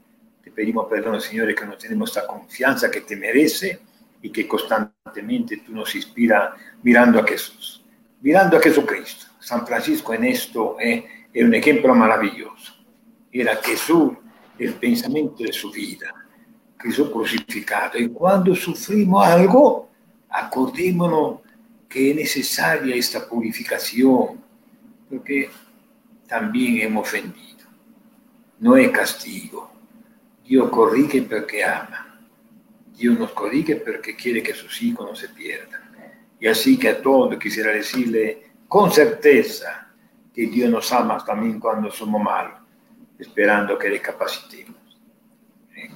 Te 0.42 0.50
pedimos 0.50 0.87
perdón, 0.88 1.20
Señor, 1.20 1.54
que 1.54 1.64
no 1.64 1.76
tenemos 1.76 2.11
esta 2.11 2.26
confianza 2.26 2.90
que 2.90 3.02
te 3.02 3.16
merece 3.16 3.80
y 4.20 4.30
que 4.30 4.48
constantemente 4.48 5.59
tú 5.59 5.72
nos 5.72 5.94
inspira 5.94 6.54
mirando 6.83 7.20
a 7.20 7.26
Jesús, 7.26 7.85
mirando 8.20 8.57
a 8.57 8.61
Jesucristo. 8.61 9.26
San 9.38 9.66
Francisco 9.66 10.14
en 10.14 10.24
esto 10.24 10.76
es 10.80 11.04
un 11.35 11.54
ejemplo 11.54 11.94
maravilloso. 11.94 12.74
Era 13.30 13.57
Jesús 13.57 14.12
el 14.58 14.74
pensamiento 14.74 15.42
de 15.42 15.52
su 15.52 15.70
vida, 15.70 16.14
Cristo 16.76 17.10
crucificado. 17.10 17.98
Y 17.98 18.08
cuando 18.08 18.54
sufrimos 18.54 19.26
algo, 19.26 19.88
acordémonos 20.28 21.40
que 21.88 22.10
es 22.10 22.16
necesaria 22.16 22.94
esta 22.94 23.28
purificación, 23.28 24.42
porque 25.08 25.50
también 26.26 26.80
hemos 26.80 27.08
ofendido. 27.08 27.64
No 28.58 28.76
es 28.76 28.90
castigo. 28.90 29.70
Dios 30.44 30.68
corrige 30.70 31.22
porque 31.22 31.64
ama. 31.64 32.18
Dios 32.96 33.18
nos 33.18 33.32
corrige 33.32 33.76
porque 33.76 34.14
quiere 34.14 34.42
que 34.42 34.54
sus 34.54 34.80
hijos 34.82 35.08
no 35.08 35.16
se 35.16 35.28
pierdan. 35.28 35.82
Y 36.38 36.46
así 36.46 36.78
que 36.78 36.88
a 36.90 37.02
todos 37.02 37.36
quisiera 37.38 37.72
decirle 37.72 38.42
con 38.68 38.90
certeza 38.90 39.88
que 40.34 40.46
Dios 40.46 40.70
nos 40.70 40.92
ama 40.92 41.24
también 41.24 41.60
cuando 41.60 41.90
somos 41.90 42.20
malos, 42.22 42.58
esperando 43.18 43.79
que 43.79 43.90
recapacitemos. 43.90 44.77
¿eh? 45.77 45.90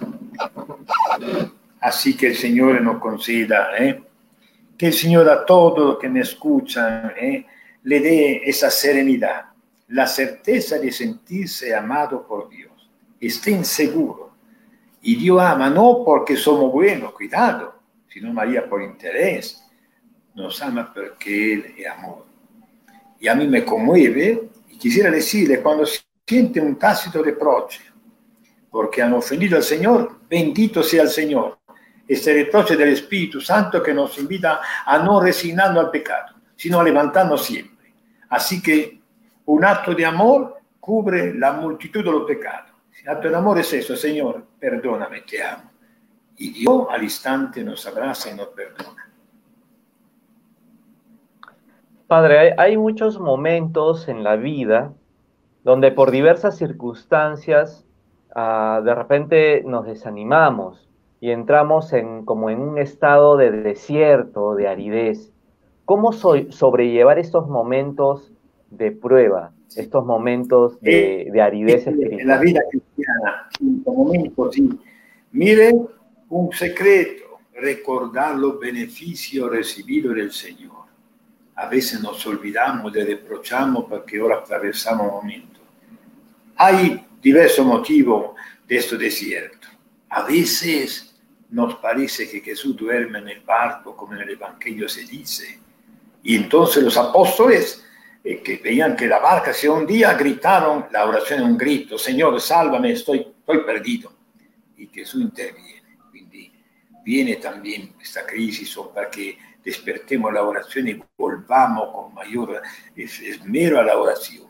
Así 1.81 2.17
que 2.17 2.29
el 2.29 2.37
Señor 2.37 2.81
nos 2.83 2.99
conceda, 2.99 3.77
¿eh? 3.79 4.03
que 4.77 4.87
el 4.87 4.93
Señor 4.93 5.29
a 5.29 5.45
todos 5.45 5.79
los 5.79 5.99
que 5.99 6.09
me 6.09 6.21
escuchan 6.21 7.13
¿eh? 7.21 7.45
le 7.83 8.01
dé 8.01 8.43
esa 8.45 8.71
serenidad, 8.71 9.47
la 9.89 10.07
certeza 10.07 10.79
de 10.79 10.93
sentirse 10.93 11.75
amado 11.75 12.27
por 12.27 12.49
Dios. 12.49 12.73
Estén 13.21 13.65
seguros. 13.65 14.31
Y 15.03 15.17
Dios 15.17 15.41
ama 15.41 15.71
no 15.71 16.03
porque 16.05 16.37
somos 16.37 16.73
buenos, 16.73 17.13
cuidado, 17.13 17.81
sino 18.09 18.33
María 18.33 18.69
por 18.69 18.83
interés. 18.83 19.65
Nos 20.35 20.61
ama 20.63 20.93
porque 20.93 21.55
Él 21.55 21.75
es 21.77 21.87
amor. 21.87 22.27
Y 23.19 23.27
a 23.27 23.35
mí 23.35 23.49
me 23.49 23.65
conmueve 23.65 24.49
y 24.69 24.79
quisiera 24.79 25.11
decirle 25.11 25.61
cuando 25.61 25.85
siente 26.29 26.61
un 26.61 26.79
tácito 26.79 27.23
reproche, 27.23 27.81
porque 28.71 29.01
han 29.01 29.15
ofendido 29.15 29.57
al 29.57 29.63
Señor, 29.63 30.21
bendito 30.29 30.83
sea 30.83 31.05
el 31.05 31.09
Señor. 31.09 31.59
Este 32.07 32.35
reproche 32.35 32.77
del 32.77 32.91
Espíritu 32.91 33.41
Santo 33.41 33.83
que 33.83 33.95
nos 33.95 34.19
invita 34.19 34.61
a 34.85 34.99
no 34.99 35.21
resignarnos 35.23 35.87
al 35.87 35.91
pecado, 35.91 36.35
sino 36.55 36.81
a 36.81 36.85
levantarnos 36.85 37.47
siempre. 37.47 37.95
Así 38.29 38.63
que 38.63 39.01
un 39.47 39.65
acto 39.65 39.95
de 39.95 40.05
amor 40.05 40.59
cubre 40.79 41.33
la 41.35 41.53
multitud 41.53 42.05
de 42.05 42.11
los 42.11 42.25
pecados. 42.25 42.73
El 43.03 43.09
acto 43.09 43.31
de 43.31 43.37
amor 43.37 43.59
es 43.59 43.73
eso, 43.73 43.97
Señor, 43.97 44.45
perdóname, 44.61 45.23
te 45.23 45.43
amo. 45.43 45.71
Y 46.37 46.51
Dios 46.51 46.87
al 46.91 47.03
instante 47.05 47.65
nos 47.65 47.87
abraza 47.87 48.31
y 48.31 48.35
nos 48.35 48.49
perdona. 48.49 49.11
Padre, 52.07 52.55
hay, 52.59 52.77
muchos 52.77 53.19
momentos 53.19 54.09
en 54.09 54.25
la 54.25 54.37
vida 54.37 54.93
donde 55.69 55.93
por 55.93 56.11
diversas 56.11 56.57
circunstancias 56.57 57.85
ah, 58.35 58.81
de 58.83 58.95
repente 58.95 59.63
nos 59.67 59.85
desanimamos 59.85 60.89
y 61.21 61.31
entramos 61.31 61.93
en, 61.93 62.25
como 62.25 62.49
en 62.49 62.59
un 62.59 62.79
estado 62.79 63.37
de 63.37 63.51
desierto, 63.51 64.55
de 64.55 64.67
aridez. 64.67 65.31
¿Cómo 65.85 66.15
sobrellevar 66.15 67.19
estos 67.19 67.49
momentos 67.49 68.33
de 68.71 68.93
prueba, 68.93 69.53
estos 69.77 70.07
momentos 70.07 70.81
de, 70.81 71.29
eh, 71.29 71.41
aridez 71.43 71.87
espiritual? 71.87 72.21
En 72.23 72.29
la 72.29 72.39
vida 72.39 72.61
cristiana, 72.71 73.51
en 73.61 73.83
momentos, 73.85 74.55
sí. 74.55 74.71
Miren 75.33 75.87
un 76.31 76.51
secreto, 76.51 77.41
recordar 77.53 78.37
los 78.37 78.59
beneficios 78.59 79.51
recibidos 79.51 80.15
del 80.15 80.33
Señor 80.33 80.79
a 81.59 81.67
veces 81.67 82.01
nos 82.01 82.25
olvidamos 82.25 82.97
y 82.97 83.01
reprochamos 83.01 83.87
porque 83.89 84.21
ahora 84.21 84.37
atravesamos 84.37 85.09
un 85.09 85.15
momento. 85.15 85.58
Hay 86.59 87.07
diversos 87.23 87.65
motivos 87.65 88.35
de 88.67 88.77
este 88.77 88.97
desierto. 88.97 89.69
A 90.11 90.25
veces 90.25 91.15
nos 91.51 91.77
parece 91.77 92.29
que 92.29 92.41
Jesús 92.41 92.77
duerme 92.77 93.21
en 93.21 93.29
el 93.29 93.41
barco, 93.41 93.97
como 93.97 94.15
en 94.15 94.23
el 94.23 94.31
Evangelio 94.31 94.89
se 94.89 95.05
dice. 95.05 95.61
Y 96.23 96.35
entonces 96.35 96.83
los 96.83 96.97
apóstoles 96.97 97.85
eh, 98.25 98.43
que 98.43 98.57
veían 98.57 98.97
que 98.97 99.07
la 99.07 99.21
barca 99.21 99.53
se 99.55 99.69
hundía, 99.69 100.15
gritaron, 100.15 100.87
la 100.91 101.07
oración 101.07 101.41
es 101.41 101.47
un 101.47 101.57
grito, 101.57 101.97
Señor, 101.97 102.41
sálvame, 102.41 102.93
estoy, 102.93 103.21
estoy 103.21 103.59
perdido. 103.65 104.13
Y 104.77 104.89
Jesús 104.89 105.23
interviene. 105.23 105.83
Quindi 106.11 106.53
viene 107.05 107.37
también 107.37 107.95
esta 108.01 108.27
crisis 108.27 108.77
para 108.93 109.09
que 109.09 109.39
despertemos 109.63 110.33
la 110.33 110.43
oración 110.43 110.89
y 110.89 111.01
volvamos 111.17 111.95
con 111.95 112.15
mayor 112.15 112.61
esmero 112.97 113.79
a 113.79 113.85
la 113.85 113.97
oración. 113.97 114.48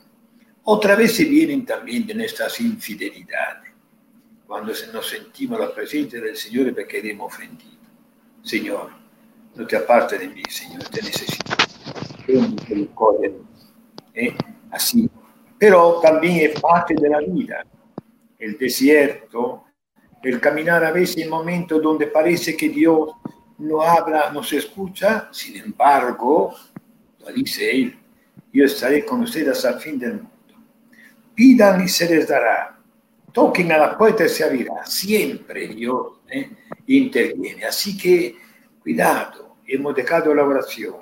Otra 0.70 0.96
vez 0.96 1.16
se 1.16 1.24
vienen 1.24 1.64
también 1.64 2.07
de 2.07 2.14
nuestras 2.14 2.61
infidelidades, 2.61 3.72
cuando 4.46 4.70
nos 4.92 5.09
sentimos 5.09 5.59
la 5.59 5.72
presencia 5.72 6.20
del 6.20 6.37
Señor 6.37 6.68
y 6.68 6.87
quedemos 6.87 7.33
ofendidos. 7.33 7.78
Señor, 8.42 8.90
no 9.54 9.66
te 9.66 9.76
apartes 9.78 10.20
de 10.20 10.28
mí, 10.28 10.42
Señor, 10.46 10.85
te 10.90 11.00
necesito. 11.00 11.54
¿Eh? 14.12 14.37
Así. 14.70 15.09
Pero 15.59 16.00
también 16.02 16.50
es 16.50 16.61
parte 16.61 16.94
de 16.94 17.09
la 17.09 17.20
vida. 17.20 17.64
El 18.38 18.59
desierto, 18.59 19.64
el 20.22 20.38
caminar 20.38 20.85
a 20.85 20.92
veces 20.92 21.16
en 21.24 21.31
momentos 21.31 21.81
donde 21.81 22.09
parece 22.09 22.54
que 22.54 22.68
Dios 22.68 23.12
no 23.57 23.81
habla, 23.81 24.31
no 24.33 24.42
se 24.42 24.59
escucha, 24.59 25.31
sin 25.33 25.57
embargo, 25.57 26.54
lo 27.20 27.33
dice 27.33 27.70
él, 27.70 27.98
yo 28.52 28.66
estaré 28.66 29.07
con 29.07 29.22
ustedes 29.22 29.48
hasta 29.57 29.70
el 29.70 29.81
fin 29.81 29.98
del 29.98 30.12
mundo. 30.12 30.38
Pidan 31.38 31.85
y 31.85 31.88
se 31.88 32.09
les 32.11 32.27
dará. 32.27 32.77
Toquen 33.33 33.70
a 33.70 33.79
la 33.79 33.96
puerta 33.96 34.24
y 34.24 34.29
se 34.29 34.42
abrirá. 34.42 34.85
Siempre 34.85 35.68
Dios 35.68 36.18
¿eh? 36.29 36.51
interviene. 36.88 37.64
Así 37.64 37.96
que, 37.96 38.35
cuidado, 38.83 39.59
hemos 39.64 39.94
dejado 39.94 40.35
la 40.35 40.42
oración, 40.42 40.96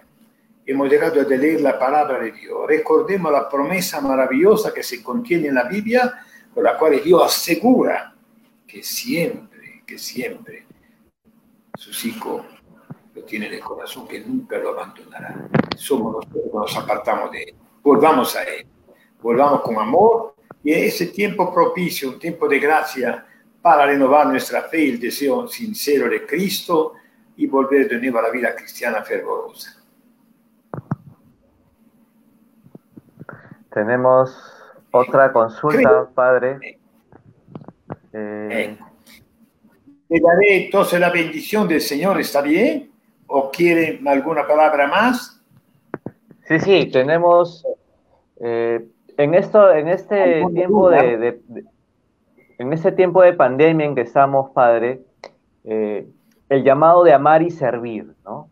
hemos 0.67 0.91
dejado 0.91 1.25
de 1.25 1.39
leer 1.39 1.63
la 1.63 1.79
palabra 1.79 2.19
de 2.19 2.33
Dios. 2.33 2.67
Recordemos 2.69 3.33
la 3.33 3.49
promesa 3.49 4.03
maravillosa 4.03 4.75
que 4.75 4.83
se 4.83 5.03
contiene 5.03 5.49
en 5.49 5.55
la 5.55 5.65
Biblia, 5.65 6.13
con 6.53 6.65
la 6.65 6.77
cual 6.77 7.03
Dios 7.03 7.23
asegura 7.25 8.15
que 8.67 8.83
siempre, 8.83 9.85
que 9.87 9.97
siempre 9.97 10.67
sus 11.79 12.05
hijos 12.05 12.45
lo 13.15 13.23
tiene 13.23 13.47
en 13.47 13.55
el 13.55 13.61
corazón, 13.61 14.07
que 14.07 14.21
nunca 14.21 14.59
lo 14.59 14.69
abandonará. 14.79 15.49
Somos 15.79 16.17
nosotros 16.17 16.45
que 16.45 16.59
nos 16.59 16.77
apartamos 16.77 17.31
de 17.31 17.43
él. 17.43 17.55
Volvamos 17.83 18.37
a 18.37 18.43
él, 18.43 18.67
volvamos 19.27 19.61
con 19.63 19.77
amor 19.77 20.37
y 20.63 20.73
ese 20.73 21.07
tiempo 21.07 21.53
propicio, 21.53 22.11
un 22.11 22.19
tiempo 22.21 22.47
de 22.47 22.61
gracia 22.61 23.27
para 23.61 23.85
renovar 23.85 24.29
nuestra 24.29 24.63
fe, 24.63 24.89
el 24.89 25.01
deseo 25.01 25.49
sincero 25.49 26.09
de 26.09 26.25
Cristo 26.25 26.93
y 27.37 27.49
volver 27.49 27.89
de 27.89 27.99
nuevo 27.99 28.21
a 28.21 28.23
la 28.23 28.31
vida 28.31 28.55
cristiana 28.55 29.03
fervorosa. 29.03 29.83
Tenemos 33.75 34.31
otra 34.93 35.33
consulta, 35.33 36.09
Padre. 36.15 36.79
Eh, 38.13 38.79
le 40.09 40.21
daré 40.21 40.67
entonces 40.67 41.01
la 41.01 41.11
bendición 41.11 41.67
del 41.67 41.81
Señor, 41.81 42.21
¿está 42.21 42.43
bien? 42.43 42.93
¿O 43.27 43.51
quieren 43.51 44.07
alguna 44.07 44.47
palabra 44.47 44.87
más? 44.87 45.43
Sí, 46.47 46.61
sí, 46.61 46.91
tenemos 46.93 47.65
eh, 48.41 48.87
en 49.17 49.35
esto, 49.35 49.73
en 49.73 49.89
este 49.89 50.45
tiempo 50.53 50.91
de, 50.91 51.41
en 52.59 52.73
este 52.73 52.93
tiempo 52.93 53.23
de 53.23 53.33
pandemia 53.33 53.87
en 53.87 53.95
que 53.95 54.03
estamos, 54.03 54.51
Padre, 54.51 55.03
eh, 55.65 56.07
el 56.49 56.63
llamado 56.63 57.05
de 57.05 57.13
amar 57.13 57.43
y 57.43 57.51
servir, 57.51 58.15
¿no? 58.25 58.49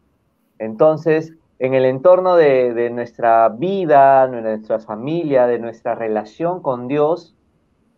Entonces, 0.58 1.34
en 1.58 1.74
el 1.74 1.84
entorno 1.84 2.36
de, 2.36 2.74
de, 2.74 2.90
nuestra 2.90 3.48
vida, 3.48 4.26
de 4.26 4.40
nuestra 4.42 4.78
familia, 4.80 5.46
de 5.46 5.58
nuestra 5.58 5.94
relación 5.94 6.62
con 6.62 6.88
Dios, 6.88 7.36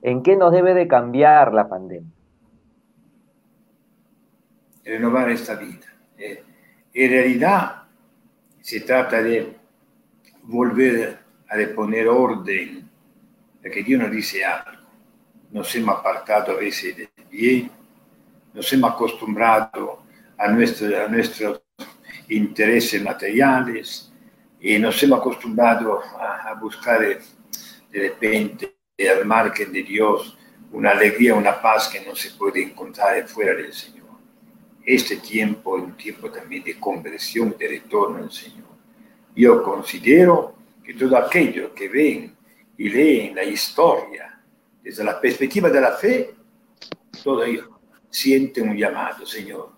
¿en 0.02 0.22
qué 0.22 0.36
nos 0.36 0.52
debe 0.52 0.74
de 0.74 0.88
cambiar 0.88 1.54
la 1.54 1.68
pandemia? 1.68 2.10
renovar 4.86 5.28
esta 5.30 5.56
vida. 5.56 5.86
Eh, 6.16 6.42
en 6.94 7.10
realidad 7.10 7.82
se 8.60 8.80
trata 8.80 9.22
de 9.22 9.56
volver 10.44 11.18
a 11.48 11.74
poner 11.74 12.08
orden, 12.08 12.88
porque 13.62 13.82
Dios 13.82 14.00
nos 14.00 14.10
dice 14.10 14.44
algo. 14.44 14.86
Nos 15.50 15.74
hemos 15.74 15.98
apartado 15.98 16.52
a 16.52 16.56
veces 16.56 16.96
del 16.96 17.08
bien, 17.30 17.70
nos 18.52 18.72
hemos 18.72 18.92
acostumbrado 18.92 20.02
a, 20.36 20.48
nuestro, 20.48 21.04
a 21.04 21.08
nuestros 21.08 21.62
intereses 22.28 23.02
materiales 23.02 24.12
y 24.60 24.78
nos 24.78 25.00
hemos 25.02 25.20
acostumbrado 25.20 26.00
a, 26.18 26.48
a 26.48 26.54
buscar 26.54 27.00
de 27.00 27.20
repente 27.92 28.76
al 29.10 29.24
margen 29.24 29.72
de 29.72 29.82
Dios 29.82 30.36
una 30.72 30.90
alegría, 30.90 31.34
una 31.34 31.60
paz 31.60 31.88
que 31.88 32.04
no 32.04 32.16
se 32.16 32.30
puede 32.30 32.62
encontrar 32.62 33.26
fuera 33.28 33.54
del 33.54 33.72
Señor 33.72 33.96
este 34.86 35.16
tiempo 35.16 35.76
es 35.76 35.82
un 35.82 35.96
tiempo 35.96 36.30
también 36.30 36.62
de 36.62 36.78
conversión, 36.78 37.56
de 37.58 37.66
retorno 37.66 38.18
al 38.18 38.30
Señor. 38.30 38.68
Yo 39.34 39.60
considero 39.62 40.54
que 40.86 40.94
todo 40.94 41.16
aquello 41.16 41.74
que 41.74 41.88
ven 41.88 42.36
y 42.78 42.88
leen 42.88 43.34
la 43.34 43.42
historia 43.42 44.40
desde 44.80 45.02
la 45.02 45.20
perspectiva 45.20 45.68
de 45.68 45.80
la 45.80 45.90
fe, 45.92 46.32
todo 47.24 47.42
ello 47.42 47.80
siente 48.08 48.62
un 48.62 48.76
llamado, 48.76 49.26
Señor. 49.26 49.72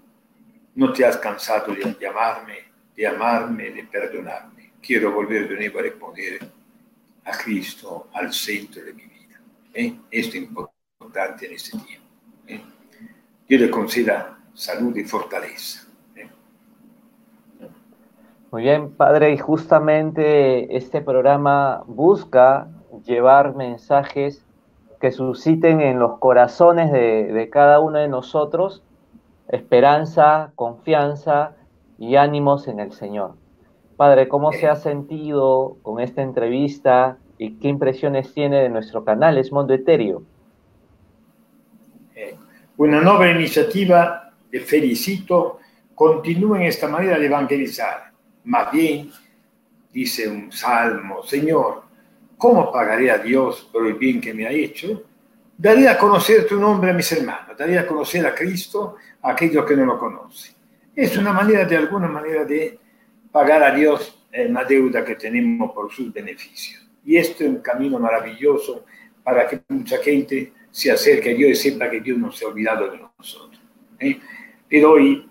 No 0.74 0.92
te 0.92 1.06
has 1.06 1.16
cansado 1.16 1.74
de 1.74 1.96
llamarme, 1.98 2.58
de 2.94 3.06
amarme, 3.06 3.70
de 3.70 3.84
perdonarme. 3.84 4.74
Quiero 4.82 5.10
volver 5.10 5.48
de 5.48 5.56
nuevo 5.56 5.78
a 5.78 5.82
responder 5.82 6.40
a 7.24 7.38
Cristo 7.38 8.10
al 8.12 8.30
centro 8.30 8.84
de 8.84 8.92
mi 8.92 9.04
vida. 9.04 9.40
¿Eh? 9.72 9.94
Esto 10.10 10.36
es 10.36 10.42
importante 10.42 11.46
en 11.46 11.52
este 11.54 11.78
tiempo. 11.78 12.06
¿eh? 12.46 12.60
Yo 13.48 13.56
le 13.56 13.70
conceda 13.70 14.38
salud 14.52 14.94
y 14.94 15.04
fortaleza. 15.04 15.87
Muy 18.50 18.62
bien, 18.62 18.92
padre, 18.92 19.32
y 19.32 19.36
justamente 19.36 20.74
este 20.74 21.02
programa 21.02 21.84
busca 21.86 22.68
llevar 23.04 23.54
mensajes 23.54 24.42
que 25.02 25.12
susciten 25.12 25.82
en 25.82 25.98
los 25.98 26.18
corazones 26.18 26.90
de, 26.90 27.48
cada 27.52 27.78
uno 27.78 27.98
de 27.98 28.08
nosotros 28.08 28.82
esperanza, 29.48 30.52
confianza 30.54 31.56
y 31.98 32.16
ánimos 32.16 32.68
en 32.68 32.80
el 32.80 32.92
Señor. 32.92 33.34
Padre, 33.98 34.28
¿cómo 34.28 34.52
se 34.52 34.66
ha 34.66 34.76
sentido 34.76 35.76
con 35.82 36.00
esta 36.00 36.22
entrevista 36.22 37.18
y 37.36 37.58
qué 37.58 37.68
impresiones 37.68 38.32
tiene 38.32 38.62
de 38.62 38.70
nuestro 38.70 39.04
canal 39.04 39.36
Es 39.36 39.52
Mundo 39.52 39.74
Etéreo? 39.74 40.22
Eh, 42.14 42.34
una 42.78 43.02
nueva 43.02 43.30
iniciativa, 43.30 44.32
de 44.50 44.60
felicito, 44.60 45.58
continúa 45.94 46.58
en 46.58 46.64
esta 46.64 46.88
manera 46.88 47.18
de 47.18 47.26
evangelizar. 47.26 48.08
Más 48.48 48.72
bien, 48.72 49.10
dice 49.92 50.26
un 50.26 50.50
salmo, 50.50 51.22
Señor, 51.22 51.82
¿cómo 52.38 52.72
pagaré 52.72 53.10
a 53.10 53.18
Dios 53.18 53.68
por 53.70 53.86
el 53.86 53.92
bien 53.92 54.22
que 54.22 54.32
me 54.32 54.46
ha 54.46 54.50
hecho? 54.50 55.04
Daré 55.58 55.86
a 55.86 55.98
conocer 55.98 56.46
tu 56.46 56.58
nombre 56.58 56.90
a 56.90 56.94
mis 56.94 57.12
hermanos, 57.12 57.54
daré 57.58 57.78
a 57.78 57.86
conocer 57.86 58.26
a 58.26 58.34
Cristo 58.34 58.96
a 59.20 59.32
aquellos 59.32 59.66
que 59.66 59.76
no 59.76 59.84
lo 59.84 59.98
conocen. 59.98 60.54
Es 60.96 61.14
una 61.18 61.30
manera, 61.30 61.66
de 61.66 61.76
alguna 61.76 62.08
manera, 62.08 62.46
de 62.46 62.78
pagar 63.30 63.62
a 63.62 63.74
Dios 63.74 64.26
la 64.32 64.64
deuda 64.64 65.04
que 65.04 65.16
tenemos 65.16 65.72
por 65.72 65.92
sus 65.92 66.10
beneficios. 66.10 66.88
Y 67.04 67.18
esto 67.18 67.44
es 67.44 67.50
un 67.50 67.58
camino 67.58 67.98
maravilloso 67.98 68.86
para 69.22 69.46
que 69.46 69.60
mucha 69.68 69.98
gente 69.98 70.54
se 70.70 70.90
acerque 70.90 71.32
a 71.32 71.34
Dios 71.34 71.50
y 71.50 71.70
sepa 71.70 71.90
que 71.90 72.00
Dios 72.00 72.16
no 72.16 72.32
se 72.32 72.46
ha 72.46 72.48
olvidado 72.48 72.90
de 72.90 72.98
nosotros. 73.18 73.60
¿eh? 74.00 74.18
Pero 74.66 74.92
hoy, 74.92 75.28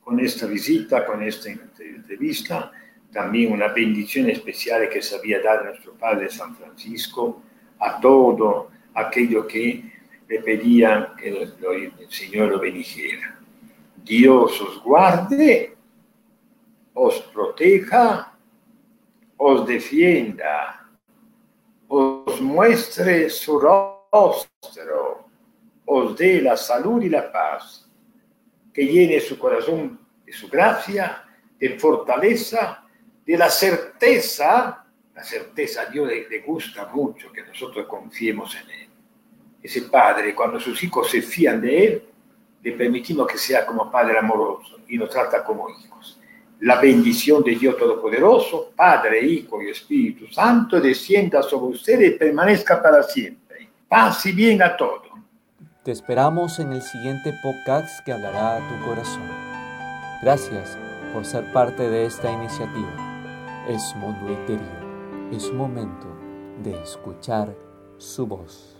con 0.00 0.20
esta 0.20 0.46
visita, 0.46 1.04
con 1.04 1.24
esta 1.24 1.50
entrevista, 1.84 2.72
también 3.12 3.52
una 3.52 3.68
bendición 3.68 4.30
especial 4.30 4.88
que 4.88 5.02
sabía 5.02 5.40
dar 5.40 5.64
nuestro 5.64 5.94
Padre 5.94 6.30
San 6.30 6.54
Francisco 6.56 7.42
a 7.78 8.00
todo 8.00 8.70
aquello 8.94 9.46
que 9.46 9.92
le 10.28 10.40
pedían 10.40 11.16
que 11.16 11.28
el 11.28 12.10
Señor 12.10 12.50
lo 12.50 12.60
bendijera. 12.60 13.38
Dios 14.04 14.60
os 14.60 14.82
guarde 14.82 15.76
os 16.94 17.20
proteja, 17.32 18.36
os 19.38 19.66
defienda, 19.66 20.86
os 21.88 22.40
muestre 22.40 23.30
su 23.30 23.58
rostro, 23.58 25.30
os 25.86 26.16
dé 26.16 26.42
la 26.42 26.56
salud 26.56 27.02
y 27.02 27.08
la 27.08 27.32
paz, 27.32 27.88
que 28.72 28.86
llene 28.86 29.20
su 29.20 29.38
corazón 29.38 29.98
de 30.24 30.32
su 30.32 30.48
gracia, 30.48 31.24
de 31.60 31.78
fortaleza, 31.78 32.82
de 33.24 33.36
la 33.36 33.50
certeza, 33.50 34.84
la 35.14 35.22
certeza 35.22 35.82
a 35.82 35.86
Dios 35.86 36.08
le, 36.08 36.40
gusta 36.40 36.86
mucho 36.86 37.30
que 37.30 37.42
nosotros 37.42 37.86
confiemos 37.86 38.56
en 38.56 38.70
Él. 38.70 38.88
Ese 39.62 39.82
Padre, 39.82 40.34
cuando 40.34 40.58
sus 40.58 40.82
hijos 40.82 41.10
se 41.10 41.20
fían 41.20 41.60
de 41.60 41.84
Él, 41.84 42.04
le 42.62 42.72
permitimos 42.72 43.26
que 43.26 43.36
sea 43.36 43.66
como 43.66 43.90
Padre 43.90 44.18
amoroso 44.18 44.80
y 44.88 44.96
nos 44.96 45.10
trata 45.10 45.44
como 45.44 45.68
hijos. 45.68 46.18
La 46.60 46.80
bendición 46.80 47.42
de 47.42 47.54
Dios 47.54 47.76
Todopoderoso, 47.76 48.72
Padre, 48.74 49.24
Hijo 49.24 49.62
y 49.62 49.70
Espíritu 49.70 50.26
Santo, 50.32 50.80
descienda 50.80 51.42
sobre 51.42 51.74
ustedes 51.74 52.14
y 52.14 52.18
permanezca 52.18 52.82
para 52.82 53.02
siempre. 53.02 53.68
Paz 53.88 54.26
y 54.26 54.32
bien 54.32 54.62
a 54.62 54.76
todos. 54.76 55.08
Te 55.84 55.92
esperamos 55.92 56.58
en 56.58 56.72
el 56.72 56.82
siguiente 56.82 57.32
podcast 57.42 58.04
que 58.04 58.12
hablará 58.12 58.56
a 58.56 58.68
tu 58.68 58.86
corazón. 58.86 59.26
Gracias 60.22 60.76
por 61.12 61.24
ser 61.24 61.52
parte 61.52 61.88
de 61.88 62.06
esta 62.06 62.30
iniciativa. 62.30 63.66
Es 63.68 63.94
mundo 63.96 64.32
etéreo. 64.32 65.30
Es 65.32 65.52
momento 65.52 66.06
de 66.62 66.80
escuchar 66.82 67.54
su 67.98 68.26
voz. 68.26 68.79